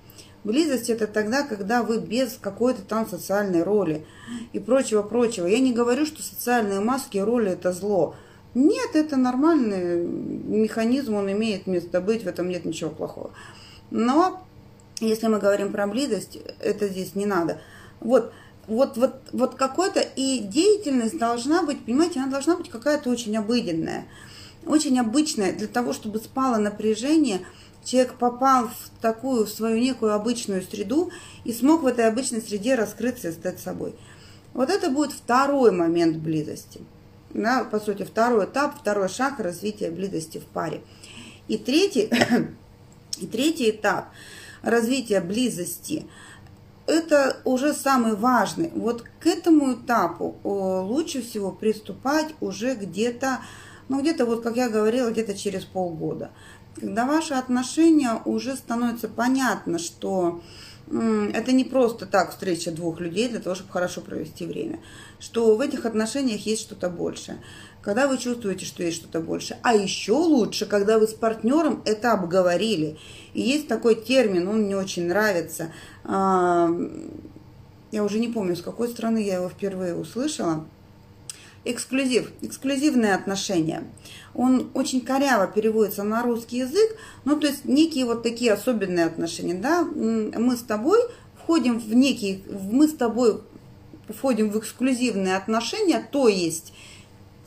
Близость 0.48 0.90
это 0.90 1.08
тогда, 1.08 1.44
когда 1.44 1.84
вы 1.84 2.00
без 2.00 2.38
какой-то 2.40 2.82
там 2.82 3.06
социальной 3.06 3.64
роли 3.64 4.06
и 4.54 4.60
прочего-прочего. 4.60 5.46
Я 5.46 5.60
не 5.60 5.74
говорю, 5.74 6.06
что 6.06 6.24
социальные 6.24 6.80
маски 6.80 7.18
и 7.18 7.22
роли 7.22 7.52
это 7.52 7.74
зло. 7.74 8.16
Нет, 8.54 8.92
это 8.94 9.18
нормальный 9.18 10.08
механизм, 10.08 11.16
он 11.16 11.30
имеет 11.34 11.68
место 11.68 12.00
быть, 12.00 12.24
в 12.24 12.28
этом 12.28 12.48
нет 12.48 12.64
ничего 12.64 12.90
плохого. 12.90 13.32
Но 13.92 14.42
если 15.02 15.28
мы 15.28 15.40
говорим 15.40 15.74
про 15.74 15.86
близость, 15.86 16.40
это 16.62 16.88
здесь 16.88 17.14
не 17.14 17.26
надо. 17.26 17.60
Вот, 18.00 18.32
вот, 18.68 18.96
вот, 18.96 19.16
вот 19.34 19.56
какой-то, 19.56 20.00
и 20.00 20.40
деятельность 20.40 21.18
должна 21.18 21.64
быть, 21.64 21.84
понимаете, 21.84 22.22
она 22.22 22.32
должна 22.32 22.56
быть 22.56 22.70
какая-то 22.70 23.10
очень 23.10 23.36
обыденная, 23.36 24.06
очень 24.68 25.00
обычная, 25.00 25.54
для 25.54 25.68
того, 25.68 25.94
чтобы 25.94 26.20
спало 26.20 26.58
напряжение, 26.58 27.42
человек 27.84 28.16
попал 28.16 28.68
в 28.68 29.02
такую, 29.02 29.46
в 29.46 29.50
свою 29.50 29.80
некую 29.80 30.14
обычную 30.14 30.62
среду 30.62 31.12
и 31.44 31.54
смог 31.54 31.84
в 31.84 31.88
этой 31.88 32.08
обычной 32.08 32.42
среде 32.42 32.76
раскрыться 32.76 33.30
и 33.30 33.34
стать 33.34 33.60
собой. 33.60 33.96
Вот 34.54 34.70
это 34.70 34.90
будет 34.90 35.12
второй 35.12 35.72
момент 35.72 36.18
близости. 36.18 36.82
Да, 37.30 37.64
по 37.64 37.80
сути, 37.80 38.04
второй 38.04 38.46
этап, 38.46 38.80
второй 38.80 39.10
шаг 39.10 39.40
развития 39.40 39.92
близости 39.92 40.40
в 40.40 40.46
паре. 40.46 40.82
И 41.48 41.58
третий, 41.58 42.10
и 43.20 43.28
третий 43.28 43.70
этап 43.70 44.10
развития 44.64 45.22
близости– 45.22 46.06
это 46.88 47.38
уже 47.44 47.74
самый 47.74 48.16
важный. 48.16 48.72
Вот 48.74 49.04
к 49.20 49.28
этому 49.28 49.74
этапу 49.74 50.38
лучше 50.44 51.22
всего 51.22 51.52
приступать 51.52 52.34
уже 52.40 52.76
где-то, 52.76 53.40
ну 53.90 54.02
где-то 54.02 54.26
вот, 54.26 54.44
как 54.44 54.56
я 54.56 54.70
говорила, 54.70 55.10
где-то 55.10 55.36
через 55.38 55.66
полгода. 55.66 56.32
Когда 56.76 57.06
ваши 57.06 57.34
отношения 57.34 58.22
уже 58.26 58.56
становится 58.56 59.08
понятно, 59.08 59.80
что 59.80 60.42
это 60.90 61.52
не 61.52 61.64
просто 61.64 62.06
так 62.06 62.32
встреча 62.32 62.72
двух 62.72 63.00
людей 63.02 63.28
для 63.28 63.40
того, 63.40 63.56
чтобы 63.56 63.72
хорошо 63.72 64.02
провести 64.02 64.46
время, 64.46 64.80
что 65.20 65.56
в 65.56 65.62
этих 65.62 65.86
отношениях 65.86 66.46
есть 66.46 66.62
что-то 66.62 66.90
большее 66.90 67.40
когда 67.88 68.10
вы 68.10 68.18
чувствуете, 68.18 68.66
что 68.66 68.84
есть 68.84 68.98
что-то 68.98 69.22
больше. 69.22 69.56
А 69.64 69.74
еще 69.74 70.12
лучше, 70.12 70.66
когда 70.66 71.00
вы 71.00 71.08
с 71.08 71.14
партнером 71.14 71.82
это 71.86 72.12
обговорили. 72.12 72.98
И 73.34 73.40
есть 73.40 73.70
такой 73.70 73.96
термин, 73.96 74.50
он 74.50 74.64
мне 74.64 74.76
очень 74.76 75.08
нравится. 75.08 75.72
А, 76.04 76.70
я 77.92 78.04
уже 78.04 78.20
не 78.20 78.28
помню, 78.28 78.58
с 78.58 78.62
какой 78.62 78.90
страны 78.90 79.24
я 79.24 79.36
его 79.36 79.48
впервые 79.48 79.96
услышала. 79.96 80.66
Эксклюзив, 81.70 82.32
эксклюзивные 82.42 83.14
отношения. 83.14 83.84
Он 84.34 84.70
очень 84.74 85.02
коряво 85.02 85.48
переводится 85.48 86.04
на 86.04 86.24
русский 86.24 86.58
язык, 86.58 86.96
ну, 87.26 87.40
то 87.40 87.48
есть 87.48 87.66
некие 87.66 88.06
вот 88.06 88.24
такие 88.24 88.54
особенные 88.54 89.06
отношения, 89.06 89.56
да, 89.56 89.84
мы 89.84 90.56
с 90.56 90.62
тобой 90.62 91.00
входим 91.36 91.80
в 91.80 91.94
некие, 91.94 92.42
мы 92.72 92.88
с 92.88 92.94
тобой 92.94 93.42
входим 94.10 94.50
в 94.50 94.60
эксклюзивные 94.60 95.36
отношения, 95.36 96.08
то 96.12 96.28
есть 96.28 96.74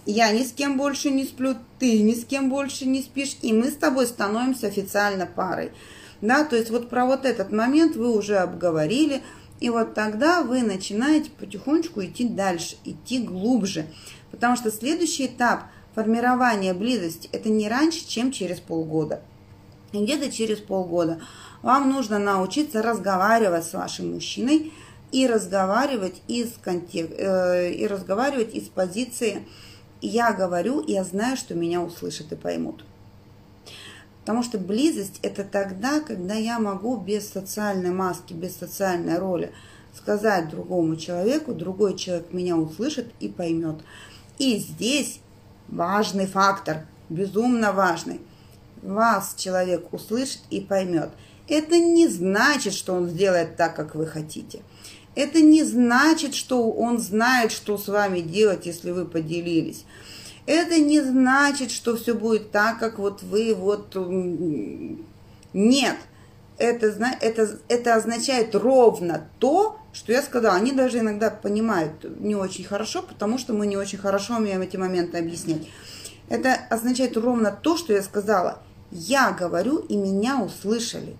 я 0.06 0.32
ни 0.32 0.42
с 0.42 0.52
кем 0.52 0.76
больше 0.76 1.10
не 1.10 1.24
сплю, 1.24 1.54
ты 1.78 2.02
ни 2.02 2.14
с 2.14 2.24
кем 2.24 2.50
больше 2.50 2.86
не 2.86 3.02
спишь, 3.02 3.36
и 3.42 3.52
мы 3.52 3.70
с 3.70 3.76
тобой 3.76 4.06
становимся 4.06 4.66
официально 4.66 5.26
парой. 5.26 5.72
Да, 6.20 6.44
то 6.44 6.56
есть 6.56 6.70
вот 6.70 6.90
про 6.90 7.06
вот 7.06 7.24
этот 7.24 7.50
момент 7.50 7.96
вы 7.96 8.14
уже 8.14 8.36
обговорили, 8.36 9.22
и 9.60 9.68
вот 9.68 9.94
тогда 9.94 10.42
вы 10.42 10.62
начинаете 10.62 11.30
потихонечку 11.30 12.02
идти 12.02 12.26
дальше, 12.28 12.76
идти 12.84 13.20
глубже. 13.20 13.86
Потому 14.30 14.56
что 14.56 14.70
следующий 14.70 15.26
этап 15.26 15.64
формирования 15.94 16.72
близости– 16.72 17.28
это 17.32 17.50
не 17.50 17.68
раньше, 17.68 18.06
чем 18.08 18.32
через 18.32 18.58
полгода. 18.58 19.22
Где-то 19.92 20.32
через 20.32 20.58
полгода 20.58 21.20
вам 21.62 21.90
нужно 21.90 22.18
научиться 22.18 22.80
разговаривать 22.80 23.64
с 23.64 23.74
вашим 23.74 24.14
мужчиной 24.14 24.72
и 25.12 25.26
разговаривать 25.26 26.22
из, 26.26 26.52
контек... 26.62 27.10
э, 27.18 27.72
и 27.72 27.86
разговаривать 27.86 28.54
из 28.54 28.68
позиции 28.68 29.46
я 30.00 30.32
говорю, 30.32 30.82
я 30.86 31.04
знаю, 31.04 31.36
что 31.36 31.54
меня 31.54 31.82
услышат 31.82 32.32
и 32.32 32.36
поймут. 32.36 32.84
Потому 34.20 34.42
что 34.42 34.58
близость– 34.58 35.18
это 35.22 35.44
тогда, 35.44 36.00
когда 36.00 36.34
я 36.34 36.58
могу 36.58 36.96
без 36.96 37.28
социальной 37.28 37.90
маски, 37.90 38.32
без 38.32 38.56
социальной 38.56 39.18
роли 39.18 39.52
сказать 39.94 40.50
другому 40.50 40.96
человеку, 40.96 41.54
другой 41.54 41.96
человек 41.96 42.32
меня 42.32 42.56
услышит 42.56 43.12
и 43.18 43.28
поймет. 43.28 43.76
И 44.38 44.58
здесь 44.58 45.20
важный 45.68 46.26
фактор, 46.26 46.86
безумно 47.08 47.72
важный. 47.72 48.20
Вас 48.82 49.34
человек 49.36 49.92
услышит 49.92 50.40
и 50.50 50.60
поймет. 50.60 51.10
Это 51.48 51.78
не 51.78 52.06
значит, 52.08 52.74
что 52.74 52.94
он 52.94 53.08
сделает 53.08 53.56
так, 53.56 53.74
как 53.74 53.94
вы 53.94 54.06
хотите. 54.06 54.62
Это 55.14 55.40
не 55.40 55.64
значит, 55.64 56.34
что 56.34 56.70
он 56.70 56.98
знает, 56.98 57.50
что 57.50 57.76
с 57.76 57.88
вами 57.88 58.20
делать, 58.20 58.66
если 58.66 58.92
вы 58.92 59.04
поделились. 59.04 59.84
Это 60.46 60.78
не 60.78 61.00
значит, 61.00 61.70
что 61.70 61.96
все 61.96 62.14
будет 62.14 62.50
так, 62.50 62.78
как 62.78 62.98
вот 62.98 63.22
вы 63.22 63.54
вот... 63.54 63.94
Нет. 65.52 65.96
Это, 66.58 66.86
это, 67.20 67.58
это 67.68 67.94
означает 67.94 68.54
ровно 68.54 69.28
то, 69.38 69.78
что 69.92 70.12
я 70.12 70.22
сказала. 70.22 70.56
Они 70.56 70.72
даже 70.72 70.98
иногда 70.98 71.30
понимают 71.30 72.04
не 72.20 72.34
очень 72.34 72.64
хорошо, 72.64 73.02
потому 73.02 73.38
что 73.38 73.54
мы 73.54 73.66
не 73.66 73.76
очень 73.76 73.98
хорошо 73.98 74.36
умеем 74.36 74.60
эти 74.60 74.76
моменты 74.76 75.18
объяснять. 75.18 75.66
Это 76.28 76.54
означает 76.68 77.16
ровно 77.16 77.50
то, 77.50 77.76
что 77.76 77.92
я 77.92 78.02
сказала. 78.02 78.62
Я 78.90 79.30
говорю, 79.32 79.78
и 79.78 79.96
меня 79.96 80.42
услышали 80.42 81.16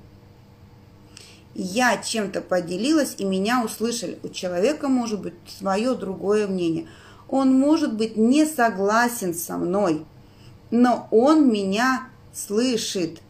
я 1.54 1.98
чем-то 1.98 2.40
поделилась, 2.40 3.16
и 3.18 3.24
меня 3.24 3.64
услышали. 3.64 4.18
У 4.22 4.28
человека 4.28 4.88
может 4.88 5.20
быть 5.20 5.34
свое 5.58 5.94
другое 5.94 6.46
мнение. 6.46 6.88
Он 7.30 7.56
может 7.56 7.94
быть 7.94 8.16
не 8.16 8.44
согласен 8.44 9.34
со 9.34 9.56
мной, 9.56 10.04
но 10.72 11.06
он 11.12 11.50
меня 11.50 12.08
слышит. 12.34 13.20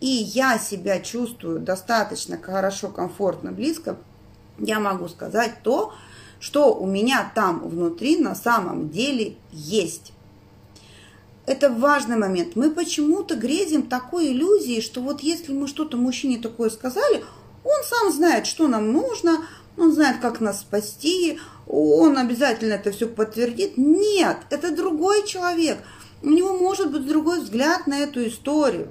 И 0.00 0.06
я 0.06 0.58
себя 0.58 1.00
чувствую 1.00 1.58
достаточно 1.58 2.38
хорошо, 2.38 2.88
комфортно, 2.88 3.50
близко. 3.50 3.98
Я 4.58 4.78
могу 4.78 5.08
сказать 5.08 5.62
то, 5.62 5.92
что 6.38 6.74
у 6.74 6.86
меня 6.86 7.30
там 7.34 7.68
внутри 7.68 8.16
на 8.16 8.34
самом 8.34 8.88
деле 8.88 9.36
есть. 9.52 10.12
Это 11.44 11.70
важный 11.70 12.16
момент. 12.16 12.54
Мы 12.54 12.70
почему-то 12.70 13.34
грезим 13.34 13.82
такой 13.82 14.28
иллюзией, 14.28 14.80
что 14.80 15.02
вот 15.02 15.20
если 15.20 15.52
мы 15.52 15.66
что-то 15.66 15.96
мужчине 15.96 16.38
такое 16.38 16.70
сказали, 16.70 17.24
он 17.64 17.84
сам 17.84 18.12
знает, 18.12 18.46
что 18.46 18.68
нам 18.68 18.92
нужно, 18.92 19.44
он 19.76 19.92
знает, 19.92 20.20
как 20.20 20.40
нас 20.40 20.60
спасти, 20.60 21.38
он 21.72 22.18
обязательно 22.18 22.74
это 22.74 22.90
все 22.90 23.06
подтвердит. 23.06 23.76
Нет, 23.76 24.38
это 24.50 24.74
другой 24.74 25.24
человек. 25.26 25.78
У 26.22 26.28
него 26.28 26.54
может 26.54 26.90
быть 26.90 27.06
другой 27.06 27.40
взгляд 27.40 27.86
на 27.86 28.00
эту 28.00 28.26
историю. 28.26 28.88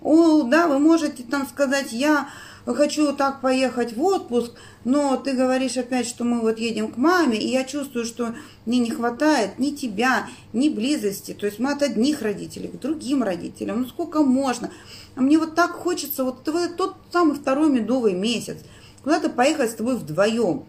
О, 0.00 0.42
да, 0.44 0.68
вы 0.68 0.78
можете 0.78 1.24
там 1.24 1.46
сказать, 1.48 1.92
я 1.92 2.28
хочу 2.64 3.12
так 3.12 3.40
поехать 3.40 3.96
в 3.96 4.02
отпуск, 4.02 4.52
но 4.84 5.16
ты 5.16 5.32
говоришь 5.32 5.76
опять, 5.76 6.06
что 6.06 6.24
мы 6.24 6.40
вот 6.40 6.58
едем 6.58 6.92
к 6.92 6.96
маме, 6.96 7.36
и 7.36 7.48
я 7.48 7.64
чувствую, 7.64 8.04
что 8.04 8.34
мне 8.66 8.78
не 8.78 8.90
хватает 8.90 9.58
ни 9.58 9.70
тебя, 9.70 10.28
ни 10.52 10.68
близости. 10.68 11.32
То 11.32 11.46
есть 11.46 11.58
мы 11.58 11.72
от 11.72 11.82
одних 11.82 12.22
родителей 12.22 12.68
к 12.68 12.78
другим 12.78 13.24
родителям. 13.24 13.82
Ну 13.82 13.88
сколько 13.88 14.22
можно? 14.22 14.70
А 15.16 15.20
мне 15.20 15.38
вот 15.38 15.56
так 15.56 15.72
хочется, 15.72 16.22
вот 16.22 16.44
тот 16.44 16.94
самый 17.12 17.34
второй 17.34 17.68
медовый 17.68 18.14
месяц, 18.14 18.58
куда-то 19.02 19.28
поехать 19.28 19.72
с 19.72 19.74
тобой 19.74 19.96
вдвоем. 19.96 20.66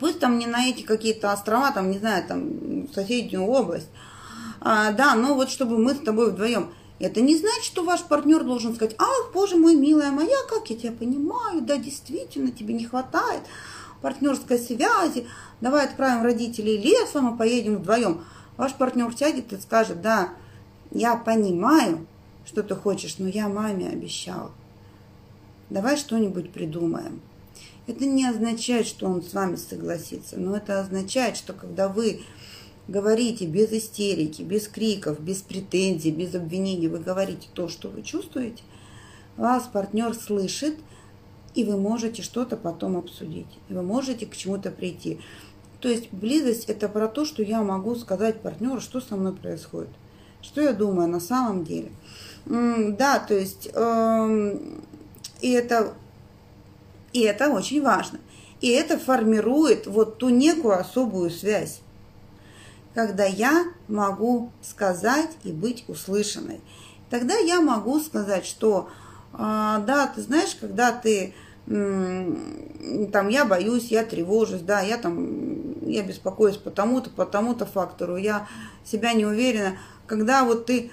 Пусть 0.00 0.18
там 0.18 0.38
не 0.38 0.46
на 0.46 0.66
эти 0.66 0.82
какие-то 0.82 1.32
острова, 1.32 1.70
там, 1.72 1.90
не 1.90 1.98
знаю, 1.98 2.24
там, 2.26 2.88
соседнюю 2.92 3.44
область. 3.44 3.88
А, 4.60 4.92
да, 4.92 5.14
но 5.14 5.34
вот 5.34 5.50
чтобы 5.50 5.78
мы 5.78 5.94
с 5.94 5.98
тобой 5.98 6.30
вдвоем. 6.32 6.72
Это 7.00 7.20
не 7.20 7.36
значит, 7.36 7.64
что 7.64 7.84
ваш 7.84 8.02
партнер 8.04 8.44
должен 8.44 8.74
сказать, 8.74 8.94
ах, 8.98 9.30
боже 9.34 9.56
мой, 9.56 9.74
милая 9.74 10.10
моя, 10.10 10.38
как 10.48 10.70
я 10.70 10.76
тебя 10.76 10.92
понимаю, 10.92 11.60
да, 11.60 11.76
действительно, 11.76 12.50
тебе 12.50 12.72
не 12.72 12.86
хватает 12.86 13.42
партнерской 14.04 14.58
связи, 14.58 15.26
давай 15.62 15.86
отправим 15.86 16.22
родителей 16.22 16.76
лесом 16.76 17.34
и 17.34 17.38
поедем 17.38 17.76
вдвоем. 17.76 18.22
Ваш 18.58 18.74
партнер 18.74 19.10
сядет 19.16 19.52
и 19.52 19.60
скажет, 19.60 20.02
да, 20.02 20.28
я 20.90 21.16
понимаю, 21.16 22.06
что 22.46 22.62
ты 22.62 22.74
хочешь, 22.74 23.16
но 23.18 23.28
я 23.28 23.48
маме 23.48 23.88
обещал. 23.88 24.50
Давай 25.70 25.96
что-нибудь 25.96 26.52
придумаем. 26.52 27.22
Это 27.86 28.06
не 28.06 28.26
означает, 28.26 28.86
что 28.86 29.06
он 29.06 29.22
с 29.22 29.34
вами 29.34 29.56
согласится, 29.56 30.38
но 30.38 30.56
это 30.56 30.80
означает, 30.80 31.36
что 31.36 31.52
когда 31.52 31.88
вы 31.88 32.22
говорите 32.88 33.46
без 33.46 33.72
истерики, 33.72 34.42
без 34.42 34.68
криков, 34.68 35.20
без 35.20 35.42
претензий, 35.42 36.10
без 36.10 36.34
обвинений, 36.34 36.88
вы 36.88 36.98
говорите 36.98 37.48
то, 37.52 37.68
что 37.68 37.88
вы 37.88 38.02
чувствуете, 38.02 38.62
вас 39.36 39.68
партнер 39.70 40.14
слышит, 40.14 40.76
и 41.54 41.64
вы 41.64 41.76
можете 41.76 42.22
что-то 42.22 42.56
потом 42.56 42.96
обсудить, 42.96 43.46
и 43.68 43.74
вы 43.74 43.82
можете 43.82 44.26
к 44.26 44.36
чему-то 44.36 44.70
прийти. 44.70 45.20
То 45.80 45.88
есть 45.88 46.12
близость 46.12 46.64
это 46.64 46.88
про 46.88 47.08
то, 47.08 47.24
что 47.24 47.42
я 47.42 47.62
могу 47.62 47.94
сказать 47.94 48.40
партнеру, 48.40 48.80
что 48.80 49.00
со 49.00 49.16
мной 49.16 49.34
происходит, 49.34 49.90
что 50.40 50.60
я 50.62 50.72
думаю 50.72 51.08
на 51.08 51.20
самом 51.20 51.64
деле. 51.64 51.92
Да, 52.46 53.18
то 53.18 53.34
есть 53.34 53.68
эм, 53.72 54.82
и 55.40 55.50
это 55.50 55.94
и 57.14 57.20
это 57.22 57.48
очень 57.48 57.82
важно. 57.82 58.18
И 58.60 58.68
это 58.68 58.98
формирует 58.98 59.86
вот 59.86 60.18
ту 60.18 60.28
некую 60.28 60.78
особую 60.78 61.30
связь 61.30 61.80
когда 62.94 63.24
я 63.24 63.66
могу 63.88 64.52
сказать 64.62 65.30
и 65.42 65.52
быть 65.52 65.84
услышанной. 65.88 66.60
Тогда 67.10 67.34
я 67.36 67.60
могу 67.60 68.00
сказать, 68.00 68.46
что 68.46 68.88
а, 69.32 69.80
да, 69.80 70.06
ты 70.06 70.22
знаешь, 70.22 70.56
когда 70.58 70.92
ты 70.92 71.34
там 71.66 73.28
я 73.28 73.46
боюсь, 73.46 73.86
я 73.90 74.04
тревожусь, 74.04 74.60
да, 74.60 74.82
я 74.82 74.98
там, 74.98 75.88
я 75.88 76.02
беспокоюсь 76.02 76.58
по 76.58 76.70
тому-то, 76.70 77.08
по 77.08 77.24
тому-то 77.24 77.64
фактору, 77.64 78.16
я 78.16 78.46
себя 78.84 79.14
не 79.14 79.24
уверена. 79.24 79.78
Когда 80.06 80.44
вот 80.44 80.66
ты, 80.66 80.90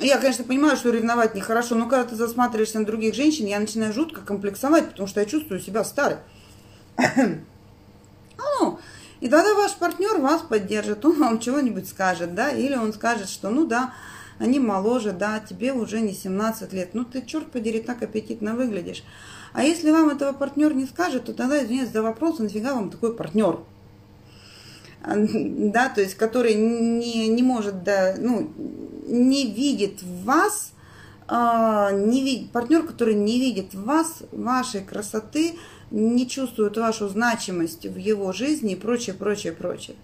я, 0.00 0.18
конечно, 0.18 0.44
понимаю, 0.44 0.76
что 0.76 0.90
ревновать 0.90 1.34
нехорошо, 1.34 1.74
но 1.74 1.86
когда 1.86 2.04
ты 2.04 2.16
засматриваешься 2.16 2.78
на 2.78 2.86
других 2.86 3.14
женщин, 3.14 3.46
я 3.46 3.60
начинаю 3.60 3.92
жутко 3.92 4.20
комплексовать, 4.22 4.90
потому 4.90 5.08
что 5.08 5.20
я 5.20 5.26
чувствую 5.26 5.60
себя 5.60 5.84
старой. 5.84 6.18
Ну, 8.58 8.78
и 9.20 9.28
тогда 9.28 9.54
ваш 9.54 9.74
партнер 9.74 10.18
вас 10.18 10.40
поддержит, 10.40 11.04
он 11.04 11.18
вам 11.18 11.40
чего-нибудь 11.40 11.86
скажет, 11.86 12.34
да, 12.34 12.50
или 12.50 12.74
он 12.74 12.94
скажет, 12.94 13.28
что 13.28 13.50
ну 13.50 13.66
да, 13.66 13.92
они 14.38 14.58
моложе, 14.58 15.12
да, 15.12 15.40
тебе 15.40 15.74
уже 15.74 16.00
не 16.00 16.14
17 16.14 16.72
лет, 16.72 16.94
ну 16.94 17.04
ты, 17.04 17.20
черт 17.20 17.50
подери, 17.50 17.80
так 17.80 18.02
аппетитно 18.02 18.54
выглядишь. 18.54 19.04
А 19.52 19.62
если 19.62 19.90
вам 19.90 20.08
этого 20.08 20.32
партнер 20.32 20.72
не 20.74 20.86
скажет, 20.86 21.26
то 21.26 21.34
тогда, 21.34 21.62
извиняюсь 21.62 21.90
за 21.90 22.02
вопрос, 22.02 22.38
нафига 22.38 22.74
вам 22.74 22.90
такой 22.90 23.14
партнер? 23.14 23.60
Да, 25.02 25.88
то 25.88 26.00
есть, 26.00 26.14
который 26.14 26.54
не, 26.54 27.28
не 27.28 27.42
может, 27.42 27.82
да, 27.82 28.14
ну, 28.18 28.50
не 29.10 29.46
видит 29.46 30.02
в 30.02 30.24
вас, 30.24 30.72
а, 31.28 31.90
не 31.92 32.22
видит, 32.22 32.52
партнер, 32.52 32.86
который 32.86 33.14
не 33.14 33.38
видит 33.38 33.74
в 33.74 33.84
вас 33.84 34.22
вашей 34.32 34.82
красоты, 34.82 35.56
не 35.90 36.28
чувствует 36.28 36.76
вашу 36.76 37.08
значимость 37.08 37.86
в 37.86 37.96
его 37.96 38.32
жизни 38.32 38.72
и 38.72 38.76
прочее, 38.76 39.14
прочее, 39.14 39.52
прочее. 39.52 39.96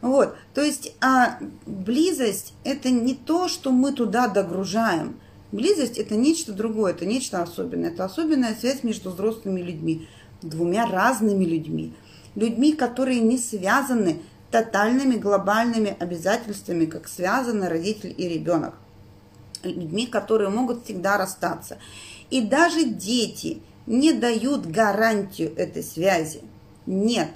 Вот, 0.00 0.34
то 0.52 0.62
есть 0.62 0.94
а, 1.00 1.38
близость 1.64 2.54
это 2.64 2.90
не 2.90 3.14
то, 3.14 3.46
что 3.48 3.70
мы 3.70 3.92
туда 3.92 4.26
догружаем. 4.26 5.20
Близость 5.52 5.98
это 5.98 6.16
нечто 6.16 6.52
другое, 6.52 6.92
это 6.92 7.06
нечто 7.06 7.42
особенное. 7.42 7.90
Это 7.90 8.04
особенная 8.04 8.56
связь 8.58 8.82
между 8.82 9.10
взрослыми 9.10 9.60
людьми, 9.60 10.08
двумя 10.40 10.86
разными 10.86 11.44
людьми. 11.44 11.92
Людьми, 12.34 12.72
которые 12.72 13.20
не 13.20 13.38
связаны 13.38 14.22
тотальными 14.52 15.16
глобальными 15.16 15.96
обязательствами, 15.98 16.84
как 16.84 17.08
связаны 17.08 17.68
родитель 17.68 18.14
и 18.16 18.28
ребенок. 18.28 18.74
Людьми, 19.64 20.06
которые 20.06 20.50
могут 20.50 20.84
всегда 20.84 21.16
расстаться. 21.16 21.78
И 22.30 22.42
даже 22.42 22.84
дети 22.84 23.62
не 23.86 24.12
дают 24.12 24.66
гарантию 24.66 25.56
этой 25.56 25.82
связи. 25.82 26.42
Нет. 26.86 27.30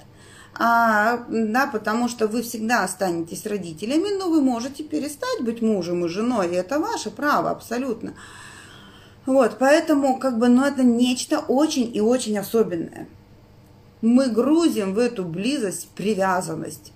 А, 0.59 1.25
да, 1.29 1.67
потому 1.67 2.07
что 2.07 2.27
вы 2.27 2.41
всегда 2.41 2.83
останетесь 2.83 3.45
родителями, 3.45 4.17
но 4.17 4.29
вы 4.29 4.41
можете 4.41 4.83
перестать 4.83 5.41
быть 5.41 5.61
мужем 5.61 6.05
и 6.05 6.09
женой, 6.09 6.49
и 6.49 6.55
это 6.55 6.79
ваше 6.79 7.11
право 7.11 7.49
абсолютно. 7.49 8.13
Вот, 9.25 9.57
поэтому, 9.59 10.17
как 10.17 10.39
бы, 10.39 10.47
ну, 10.47 10.63
это 10.63 10.83
нечто 10.83 11.39
очень 11.39 11.95
и 11.95 11.99
очень 11.99 12.37
особенное. 12.37 13.07
Мы 14.01 14.29
грузим 14.29 14.93
в 14.93 14.99
эту 14.99 15.25
близость 15.25 15.89
привязанность 15.89 16.91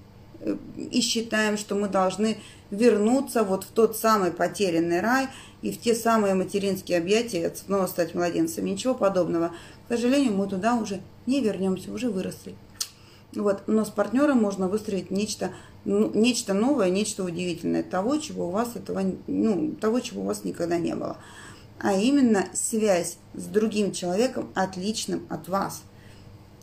и 0.75 1.01
считаем, 1.01 1.57
что 1.57 1.75
мы 1.75 1.88
должны 1.88 2.38
вернуться 2.71 3.43
вот 3.43 3.63
в 3.63 3.67
тот 3.67 3.98
самый 3.98 4.31
потерянный 4.31 5.01
рай 5.01 5.27
и 5.62 5.71
в 5.71 5.79
те 5.79 5.93
самые 5.93 6.33
материнские 6.33 6.98
объятия, 6.98 7.53
снова 7.53 7.86
стать 7.88 8.15
младенцами. 8.15 8.69
Ничего 8.69 8.93
подобного. 8.93 9.51
К 9.88 9.95
сожалению, 9.95 10.33
мы 10.33 10.48
туда 10.48 10.75
уже 10.75 11.01
не 11.25 11.41
вернемся, 11.41 11.91
уже 11.91 12.10
выросли. 12.10 12.55
Вот. 13.33 13.63
Но 13.67 13.86
с 13.86 13.89
партнером 13.89 14.41
можно 14.41 14.67
выстроить 14.67 15.12
нечто, 15.12 15.51
ну, 15.86 16.12
нечто 16.13 16.53
новое, 16.53 16.89
нечто 16.89 17.24
удивительное, 17.24 17.83
того, 17.83 18.17
чего 18.17 18.48
у 18.48 18.51
вас 18.51 18.75
этого, 18.75 19.01
ну, 19.27 19.75
того, 19.79 20.00
чего 20.00 20.21
у 20.24 20.25
вас 20.25 20.43
никогда 20.43 20.77
не 20.77 20.95
было. 20.95 21.17
А 21.79 21.93
именно 21.93 22.45
связь 22.53 23.17
с 23.33 23.45
другим 23.45 23.91
человеком, 23.91 24.50
отличным 24.53 25.25
от 25.29 25.48
вас. 25.48 25.83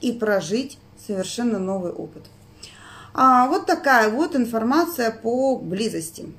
И 0.01 0.13
прожить 0.13 0.79
совершенно 1.07 1.59
новый 1.59 1.93
опыт. 1.93 2.25
А 3.15 3.47
вот 3.49 3.67
такая 3.67 4.11
вот 4.11 4.37
информация 4.37 5.11
по 5.11 5.57
близости. 5.57 6.33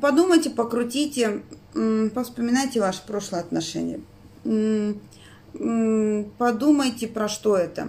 Подумайте, 0.00 0.50
покрутите, 0.50 1.42
поспоминайте 2.14 2.80
ваши 2.80 3.06
прошлые 3.06 3.42
отношения 3.42 4.00
подумайте, 6.38 7.08
про 7.08 7.28
что 7.28 7.56
это. 7.56 7.88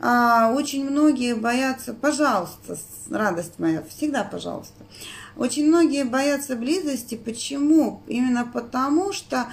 А, 0.00 0.52
очень 0.54 0.88
многие 0.88 1.34
боятся, 1.34 1.92
пожалуйста, 1.92 2.76
радость 3.10 3.58
моя, 3.58 3.82
всегда 3.88 4.24
пожалуйста. 4.24 4.84
Очень 5.36 5.66
многие 5.68 6.04
боятся 6.04 6.56
близости. 6.56 7.16
Почему? 7.16 8.02
Именно 8.06 8.48
потому, 8.52 9.12
что 9.12 9.46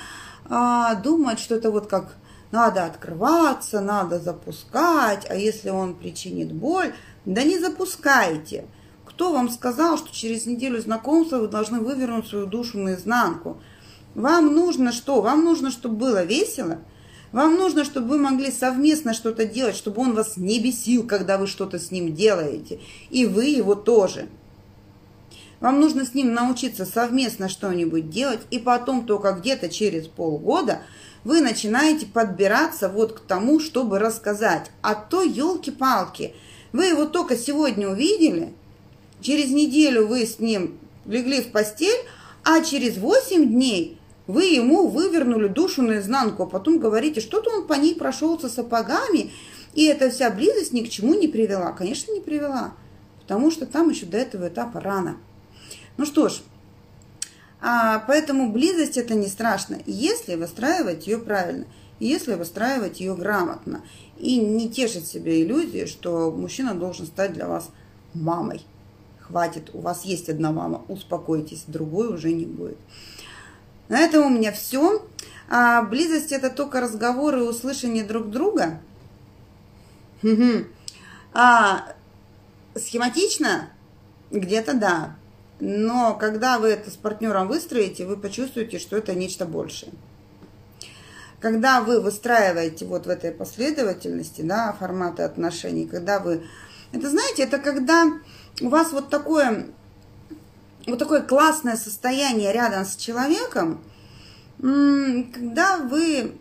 а, 0.50 0.96
думают, 0.96 1.40
что 1.40 1.56
это 1.56 1.72
вот 1.72 1.88
как 1.88 2.16
надо 2.52 2.86
открываться, 2.86 3.82
надо 3.82 4.20
запускать, 4.20 5.26
а 5.30 5.36
если 5.36 5.70
он 5.70 5.96
причинит 5.96 6.52
боль, 6.52 6.94
да 7.26 7.44
не 7.44 7.60
запускайте. 7.60 8.66
Кто 9.06 9.34
вам 9.34 9.50
сказал, 9.50 9.98
что 9.98 10.14
через 10.14 10.46
неделю 10.46 10.80
знакомства 10.82 11.38
вы 11.38 11.48
должны 11.48 11.80
вывернуть 11.80 12.28
свою 12.28 12.46
душу 12.46 12.78
наизнанку? 12.78 13.62
Вам 14.16 14.54
нужно 14.54 14.92
что? 14.92 15.22
Вам 15.22 15.44
нужно, 15.44 15.72
чтобы 15.72 15.96
было 15.96 16.24
весело– 16.24 16.80
вам 17.32 17.56
нужно, 17.56 17.84
чтобы 17.84 18.08
вы 18.08 18.18
могли 18.20 18.52
совместно 18.52 19.14
что-то 19.14 19.46
делать, 19.46 19.76
чтобы 19.76 20.02
он 20.02 20.14
вас 20.14 20.38
не 20.38 20.60
бесил, 20.60 21.06
когда 21.06 21.38
вы 21.38 21.48
что-то 21.48 21.78
с 21.78 21.92
ним 21.92 22.16
делаете. 22.16 22.80
И 23.10 23.26
вы 23.26 23.46
его 23.46 23.76
тоже. 23.76 24.28
Вам 25.60 25.82
нужно 25.82 26.06
с 26.06 26.14
ним 26.14 26.34
научиться 26.34 26.86
совместно 26.86 27.50
что-нибудь 27.50 28.10
делать, 28.10 28.40
и 28.52 28.60
потом 28.60 29.06
только 29.06 29.34
где-то 29.34 29.70
через 29.70 30.08
полгода 30.08 30.84
вы 31.23 31.41
начинаете 31.41 32.06
подбираться 32.06 32.89
вот 32.89 33.13
к 33.13 33.19
тому, 33.21 33.60
чтобы 33.60 33.99
рассказать. 33.99 34.71
А 34.82 34.95
то, 34.95 35.23
елки-палки, 35.23 36.34
вы 36.71 36.86
его 36.86 37.06
только 37.06 37.36
сегодня 37.36 37.89
увидели, 37.89 38.53
через 39.21 39.49
неделю 39.51 40.08
вы 40.08 40.25
с 40.25 40.39
ним 40.39 40.77
легли 41.06 41.41
в 41.41 41.51
постель, 41.51 42.06
а 42.43 42.62
через 42.62 42.97
8 42.97 43.47
дней 43.47 43.99
вы 44.27 44.45
ему 44.45 44.88
вывернули 44.88 45.47
душу 45.47 45.82
наизнанку, 45.82 46.43
а 46.43 46.47
потом 46.47 46.80
говорите, 46.80 47.21
что-то 47.21 47.49
он 47.49 47.67
по 47.67 47.73
ней 47.73 47.95
прошелся 47.95 48.49
сапогами, 48.49 49.32
и 49.73 49.86
эта 49.86 50.10
вся 50.10 50.30
близость 50.30 50.73
ни 50.73 50.82
к 50.82 50.89
чему 50.89 51.13
не 51.13 51.27
привела. 51.27 51.71
Конечно, 51.71 52.12
не 52.12 52.21
привела, 52.21 52.73
потому 53.21 53.51
что 53.51 53.65
там 53.65 53.89
еще 53.89 54.06
до 54.06 54.17
этого 54.17 54.49
этапа 54.49 54.82
рано. 54.82 55.17
Ну 55.97 56.06
что 56.06 56.30
ж, 56.30 56.41
а, 57.62 58.00
поэтому 58.08 58.52
близость 58.52 58.98
это 58.98 59.15
не 59.15 59.28
страшно, 59.28 59.80
если 59.86 60.36
выстраивать 60.36 61.08
ее 61.08 61.17
правильно, 61.17 61.65
если 62.00 62.36
выстраивать 62.36 63.00
ее 63.00 63.15
грамотно, 63.15 63.82
и 64.17 64.38
не 64.39 64.70
тешить 64.70 65.08
себе 65.08 65.43
иллюзии, 65.43 65.86
что 65.86 66.32
мужчина 66.32 66.74
должен 66.74 67.06
стать 67.06 67.34
для 67.34 67.48
вас 67.48 67.70
мамой. 68.13 68.65
Хватит, 69.20 69.72
у 69.74 69.82
вас 69.82 70.06
есть 70.06 70.30
одна 70.30 70.52
мама, 70.52 70.84
успокойтесь, 70.88 71.65
другой 71.67 72.13
уже 72.13 72.32
не 72.32 72.46
будет. 72.46 72.78
На 73.89 74.00
этом 74.00 74.26
у 74.26 74.30
меня 74.30 74.52
все. 74.52 75.06
А 75.50 75.82
близость 75.82 76.32
это 76.32 76.50
только 76.50 76.82
разговоры 76.82 77.39
и 77.39 77.48
услышание 77.48 78.04
друг 78.04 78.30
друга. 78.30 78.82
А, 81.34 81.93
схематично? 82.76 83.70
Где-то 84.32 84.74
да. 84.74 85.15
Но 85.60 86.15
когда 86.15 86.60
вы 86.60 86.70
это 86.70 86.91
с 86.91 86.96
партнером 86.96 87.48
выстроите, 87.48 88.06
вы 88.06 88.17
почувствуете, 88.17 88.80
что 88.80 88.98
это 88.98 89.13
нечто 89.15 89.46
большее. 89.46 89.91
Когда 91.39 91.82
вы 91.82 92.00
выстраиваете 92.00 92.86
вот 92.86 93.06
в 93.06 93.10
этой 93.10 93.32
последовательности, 93.32 94.41
да, 94.41 94.76
форматы 94.80 95.24
отношений, 95.24 95.88
когда 95.88 96.20
вы... 96.20 96.43
Это, 96.91 97.10
знаете, 97.10 97.43
это 97.43 97.60
когда 97.60 98.06
у 98.62 98.70
вас 98.70 98.91
вот 98.91 99.10
такое 99.10 99.67
вот 100.88 101.00
такое 101.00 101.22
классное 101.22 101.76
состояние 101.76 102.54
рядом 102.54 102.86
с 102.86 102.96
человеком, 102.96 103.84
когда 104.58 105.78
вы, 105.78 106.34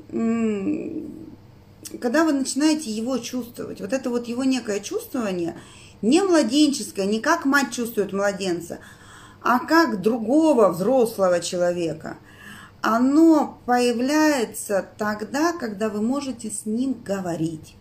когда 2.01 2.25
вы 2.25 2.33
начинаете 2.33 2.91
его 2.91 3.19
чувствовать, 3.19 3.81
вот 3.81 3.93
это 3.93 4.09
вот 4.09 4.29
его 4.29 4.45
некое 4.45 4.81
чувствование, 4.81 5.57
не 6.01 6.23
младенческое, 6.23 7.07
не 7.07 7.21
как 7.21 7.45
мать 7.45 7.73
чувствует 7.73 8.13
младенца, 8.13 8.79
а 9.43 9.61
как 9.61 10.01
другого 10.01 10.69
взрослого 10.71 11.41
человека, 11.41 12.19
оно 12.83 13.59
появляется 13.67 14.87
тогда, 14.99 15.53
когда 15.53 15.89
вы 15.89 16.03
можете 16.03 16.51
с 16.51 16.67
ним 16.67 16.95
говорить 17.05 17.77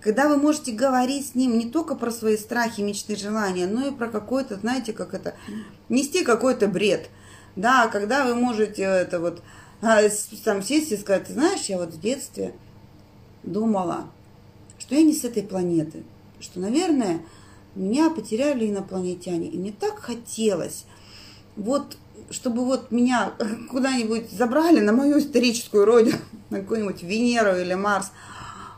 когда 0.00 0.28
вы 0.28 0.36
можете 0.36 0.72
говорить 0.72 1.28
с 1.28 1.34
ним 1.34 1.58
не 1.58 1.70
только 1.70 1.94
про 1.94 2.10
свои 2.10 2.36
страхи, 2.36 2.80
мечты, 2.80 3.16
желания, 3.16 3.66
но 3.66 3.88
и 3.88 3.90
про 3.90 4.08
какой-то, 4.08 4.56
знаете, 4.56 4.92
как 4.92 5.14
это, 5.14 5.34
нести 5.88 6.24
какой-то 6.24 6.68
бред. 6.68 7.10
Да, 7.56 7.88
когда 7.88 8.24
вы 8.24 8.34
можете 8.34 8.82
это 8.82 9.20
вот 9.20 9.42
а, 9.82 10.00
там 10.44 10.62
сесть 10.62 10.92
и 10.92 10.96
сказать, 10.96 11.26
ты 11.26 11.34
знаешь, 11.34 11.66
я 11.66 11.78
вот 11.78 11.90
в 11.92 12.00
детстве 12.00 12.54
думала, 13.42 14.06
что 14.78 14.94
я 14.94 15.02
не 15.02 15.12
с 15.12 15.24
этой 15.24 15.42
планеты, 15.42 16.04
что, 16.38 16.60
наверное, 16.60 17.20
меня 17.74 18.10
потеряли 18.10 18.68
инопланетяне, 18.68 19.48
и 19.48 19.58
мне 19.58 19.72
так 19.72 19.98
хотелось 19.98 20.84
вот 21.56 21.96
чтобы 22.30 22.64
вот 22.64 22.90
меня 22.90 23.32
куда-нибудь 23.70 24.30
забрали 24.30 24.80
на 24.80 24.92
мою 24.92 25.18
историческую 25.18 25.84
родину, 25.84 26.18
на 26.50 26.60
какую-нибудь 26.60 27.02
Венеру 27.02 27.56
или 27.56 27.74
Марс, 27.74 28.12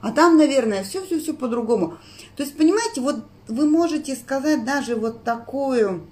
а 0.00 0.11
там, 0.11 0.37
наверное, 0.37 0.83
все-все-все 0.83 1.35
по-другому. 1.35 1.98
То 2.37 2.42
есть, 2.42 2.57
понимаете, 2.57 3.00
вот 3.00 3.24
вы 3.46 3.68
можете 3.68 4.16
сказать 4.16 4.64
даже 4.64 4.96
вот 4.96 5.22
такую, 5.22 6.07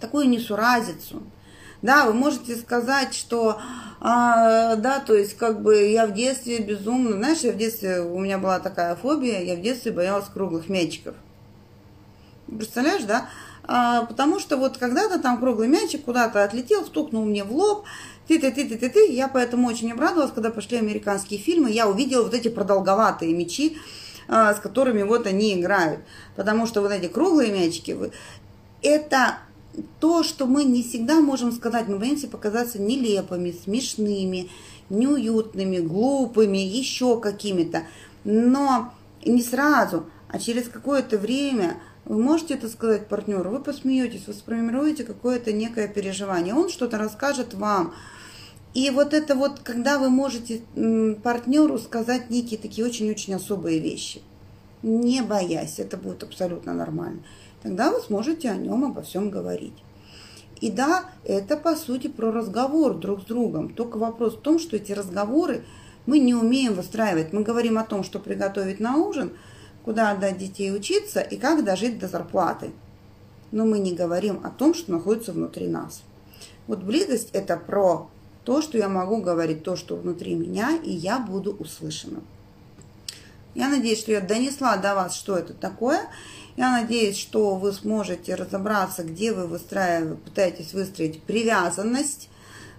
такую 0.00 0.28
несуразицу, 0.28 1.22
да, 1.82 2.04
вы 2.04 2.12
можете 2.12 2.56
сказать, 2.56 3.14
что, 3.14 3.58
а, 4.00 4.76
да, 4.76 5.00
то 5.00 5.14
есть, 5.14 5.36
как 5.36 5.62
бы 5.62 5.88
я 5.88 6.06
в 6.06 6.12
детстве 6.12 6.58
безумно, 6.58 7.12
знаешь, 7.12 7.40
я 7.40 7.52
в 7.52 7.56
детстве, 7.56 8.00
у 8.02 8.18
меня 8.18 8.38
была 8.38 8.60
такая 8.60 8.94
фобия, 8.96 9.40
я 9.40 9.56
в 9.56 9.62
детстве 9.62 9.90
боялась 9.90 10.26
круглых 10.26 10.68
мячиков. 10.68 11.14
Представляешь, 12.56 13.04
да? 13.04 13.28
А, 13.64 14.04
потому 14.06 14.40
что 14.40 14.56
вот 14.56 14.78
когда-то 14.78 15.18
там 15.18 15.38
круглый 15.38 15.68
мячик 15.68 16.04
куда-то 16.04 16.42
отлетел, 16.42 16.84
стукнул 16.84 17.24
мне 17.24 17.44
в 17.44 17.52
лоб, 17.52 17.84
ты-ты-ты-ты-ты-ты. 18.26 19.12
Я 19.12 19.28
поэтому 19.28 19.68
очень 19.68 19.92
обрадовалась, 19.92 20.32
когда 20.32 20.50
пошли 20.50 20.78
американские 20.78 21.38
фильмы, 21.38 21.70
я 21.70 21.88
увидела 21.88 22.24
вот 22.24 22.34
эти 22.34 22.48
продолговатые 22.48 23.34
мячи, 23.34 23.78
а, 24.28 24.54
с 24.54 24.60
которыми 24.60 25.02
вот 25.02 25.26
они 25.26 25.54
играют. 25.54 26.00
Потому 26.36 26.66
что 26.66 26.80
вот 26.80 26.92
эти 26.92 27.06
круглые 27.06 27.52
мячики, 27.52 27.96
это 28.82 29.38
то, 30.00 30.22
что 30.22 30.46
мы 30.46 30.64
не 30.64 30.82
всегда 30.82 31.20
можем 31.20 31.52
сказать, 31.52 31.88
мы 31.88 31.98
боимся 31.98 32.28
показаться 32.28 32.80
нелепыми, 32.80 33.52
смешными, 33.52 34.50
неуютными, 34.88 35.78
глупыми, 35.78 36.58
еще 36.58 37.20
какими-то. 37.20 37.84
Но 38.24 38.92
не 39.24 39.42
сразу, 39.42 40.06
а 40.28 40.38
через 40.38 40.68
какое-то 40.68 41.18
время 41.18 41.76
вы 42.10 42.20
можете 42.20 42.54
это 42.54 42.68
сказать 42.68 43.06
партнеру, 43.06 43.50
вы 43.50 43.60
посмеетесь, 43.60 44.26
вы 44.26 44.32
сформируете 44.32 45.04
какое-то 45.04 45.52
некое 45.52 45.86
переживание, 45.86 46.54
он 46.54 46.68
что-то 46.68 46.98
расскажет 46.98 47.54
вам. 47.54 47.94
И 48.74 48.90
вот 48.90 49.14
это 49.14 49.36
вот, 49.36 49.60
когда 49.60 49.96
вы 50.00 50.10
можете 50.10 50.62
партнеру 51.22 51.78
сказать 51.78 52.28
некие 52.28 52.58
такие 52.58 52.84
очень-очень 52.84 53.34
особые 53.34 53.78
вещи, 53.78 54.22
не 54.82 55.22
боясь, 55.22 55.78
это 55.78 55.96
будет 55.96 56.24
абсолютно 56.24 56.74
нормально, 56.74 57.22
тогда 57.62 57.92
вы 57.92 58.00
сможете 58.00 58.50
о 58.50 58.56
нем 58.56 58.86
обо 58.86 59.02
всем 59.02 59.30
говорить. 59.30 59.84
И 60.60 60.68
да, 60.68 61.04
это 61.24 61.56
по 61.56 61.76
сути 61.76 62.08
про 62.08 62.32
разговор 62.32 62.98
друг 62.98 63.20
с 63.20 63.24
другом. 63.24 63.72
Только 63.72 63.98
вопрос 63.98 64.34
в 64.34 64.40
том, 64.40 64.58
что 64.58 64.74
эти 64.74 64.90
разговоры 64.90 65.62
мы 66.06 66.18
не 66.18 66.34
умеем 66.34 66.74
выстраивать. 66.74 67.32
Мы 67.32 67.44
говорим 67.44 67.78
о 67.78 67.84
том, 67.84 68.02
что 68.02 68.18
приготовить 68.18 68.80
на 68.80 68.96
ужин– 68.96 69.30
куда 69.84 70.10
отдать 70.10 70.38
детей 70.38 70.74
учиться 70.74 71.20
и 71.20 71.36
как 71.36 71.64
дожить 71.64 71.98
до 71.98 72.08
зарплаты. 72.08 72.70
Но 73.52 73.64
мы 73.64 73.78
не 73.78 73.94
говорим 73.94 74.40
о 74.44 74.50
том, 74.50 74.74
что 74.74 74.92
находится 74.92 75.32
внутри 75.32 75.66
нас. 75.66 76.02
Вот 76.66 76.80
близость– 76.82 77.30
это 77.32 77.56
про 77.56 78.08
то, 78.44 78.62
что 78.62 78.78
я 78.78 78.88
могу 78.88 79.20
говорить, 79.20 79.64
то, 79.64 79.76
что 79.76 79.96
внутри 79.96 80.34
меня, 80.34 80.78
и 80.82 80.90
я 80.90 81.18
буду 81.18 81.52
услышана. 81.52 82.20
Я 83.54 83.68
надеюсь, 83.68 83.98
что 83.98 84.12
я 84.12 84.20
донесла 84.20 84.76
до 84.76 84.94
вас, 84.94 85.14
что 85.14 85.36
это 85.36 85.52
такое. 85.52 86.00
Я 86.56 86.70
надеюсь, 86.70 87.18
что 87.18 87.56
вы 87.56 87.72
сможете 87.72 88.36
разобраться, 88.36 89.02
где 89.02 89.32
вы 89.32 89.46
выстраиваете, 89.46 90.20
пытаетесь 90.22 90.72
выстроить 90.72 91.22
привязанность 91.22 92.28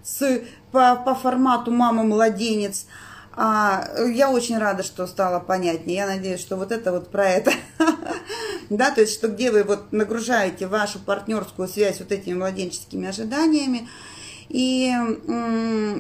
с, 0.04 0.42
по, 0.72 0.96
по 0.96 1.16
формату 1.16 1.72
мама-младенец– 1.72 2.86
а, 3.34 3.88
я 4.10 4.30
очень 4.30 4.58
рада, 4.58 4.84
что 4.84 5.08
стало 5.08 5.40
понятнее. 5.40 5.98
Я 5.98 6.08
надеюсь, 6.08 6.42
что 6.42 6.58
вот 6.58 6.72
это 6.72 6.92
вот 6.92 7.10
про 7.10 7.30
это. 7.30 7.52
да, 8.70 8.92
то 8.92 9.02
есть, 9.02 9.14
что 9.14 9.30
где 9.30 9.52
вы 9.52 9.64
вот 9.64 9.92
нагружаете 9.92 10.68
вашу 10.68 11.00
партнерскую 11.00 11.68
связь 11.68 12.00
вот 12.00 12.12
этими 12.12 12.34
младенческими 12.34 13.08
ожиданиями. 13.08 13.88
И 14.50 14.92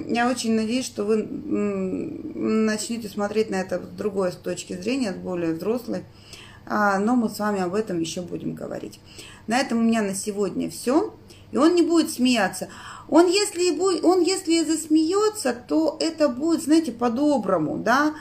я 0.09 0.29
очень 0.29 0.55
надеюсь, 0.55 0.85
что 0.85 1.05
вы 1.05 1.23
начнете 1.23 3.07
смотреть 3.07 3.49
на 3.49 3.55
это 3.55 3.79
с 3.79 3.87
другой 3.95 4.33
с 4.33 4.35
точки 4.35 4.73
зрения, 4.73 5.13
с 5.13 5.15
более 5.15 5.53
взрослой. 5.53 6.03
А, 6.65 6.99
но 6.99 7.15
мы 7.15 7.29
с 7.29 7.39
вами 7.39 7.61
об 7.61 7.73
этом 7.73 7.99
еще 7.99 8.21
будем 8.21 8.53
говорить. 8.53 8.99
На 9.47 9.57
этом 9.57 9.79
у 9.79 9.81
меня 9.81 10.01
на 10.01 10.13
сегодня 10.13 10.69
все. 10.69 11.13
И 11.51 11.57
он 11.57 11.75
не 11.75 11.81
будет 11.81 12.11
смеяться. 12.11 12.69
Он 13.09 13.27
если, 13.27 13.71
будет, 13.71 14.03
он 14.05 14.21
если 14.21 14.53
и 14.53 14.65
засмеется, 14.65 15.53
то 15.53 15.97
это 15.99 16.29
будет, 16.29 16.63
знаете, 16.63 16.91
по-доброму, 16.91 17.77
да. 17.77 18.13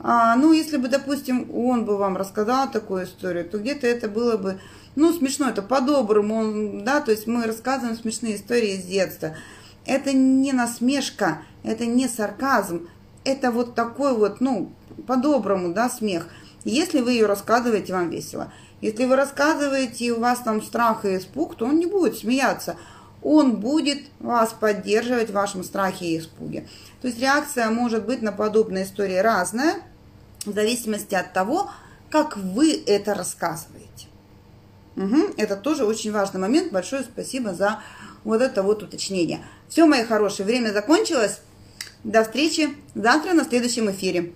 А, 0.00 0.36
ну, 0.36 0.52
если 0.52 0.76
бы, 0.76 0.88
допустим, 0.88 1.50
он 1.54 1.84
бы 1.84 1.96
вам 1.96 2.16
рассказал 2.16 2.70
такую 2.70 3.04
историю, 3.04 3.44
то 3.48 3.58
где-то 3.58 3.86
это 3.86 4.08
было 4.08 4.36
бы, 4.36 4.60
ну, 4.94 5.12
смешно, 5.12 5.50
это 5.50 5.60
по-доброму, 5.60 6.82
да, 6.82 7.00
то 7.00 7.10
есть 7.10 7.26
мы 7.26 7.44
рассказываем 7.44 7.96
смешные 7.96 8.36
истории 8.36 8.76
с 8.80 8.84
детства. 8.84 9.36
Это 9.84 10.12
не 10.12 10.52
насмешка, 10.52 11.42
это 11.62 11.84
не 11.86 12.08
сарказм, 12.08 12.88
это 13.24 13.50
вот 13.50 13.74
такой 13.74 14.16
вот, 14.16 14.40
ну, 14.40 14.72
по-доброму, 15.06 15.74
да, 15.74 15.90
смех. 15.90 16.28
Если 16.64 17.00
вы 17.00 17.12
ее 17.12 17.26
рассказываете, 17.26 17.92
вам 17.92 18.10
весело. 18.10 18.52
Если 18.80 19.04
вы 19.04 19.16
рассказываете, 19.16 20.04
и 20.04 20.10
у 20.10 20.20
вас 20.20 20.40
там 20.40 20.62
страх 20.62 21.04
и 21.04 21.16
испуг, 21.16 21.56
то 21.56 21.66
он 21.66 21.78
не 21.78 21.86
будет 21.86 22.18
смеяться 22.18 22.76
он 23.22 23.56
будет 23.56 24.02
вас 24.20 24.54
поддерживать 24.58 25.30
в 25.30 25.34
вашем 25.34 25.64
страхе 25.64 26.06
и 26.06 26.18
испуге. 26.18 26.68
То 27.00 27.08
есть 27.08 27.20
реакция 27.20 27.68
может 27.70 28.06
быть 28.06 28.22
на 28.22 28.32
подобные 28.32 28.84
истории 28.84 29.16
разная, 29.16 29.76
в 30.44 30.52
зависимости 30.52 31.14
от 31.14 31.32
того, 31.32 31.70
как 32.10 32.36
вы 32.36 32.82
это 32.86 33.14
рассказываете. 33.14 34.06
Угу, 34.96 35.34
это 35.36 35.56
тоже 35.56 35.84
очень 35.84 36.12
важный 36.12 36.40
момент. 36.40 36.72
Большое 36.72 37.02
спасибо 37.02 37.54
за 37.54 37.80
вот 38.24 38.40
это 38.40 38.62
вот 38.62 38.82
уточнение. 38.82 39.44
Все, 39.68 39.86
мои 39.86 40.04
хорошие, 40.04 40.46
время 40.46 40.72
закончилось. 40.72 41.40
До 42.04 42.24
встречи 42.24 42.70
завтра 42.94 43.32
на 43.32 43.44
следующем 43.44 43.90
эфире. 43.90 44.32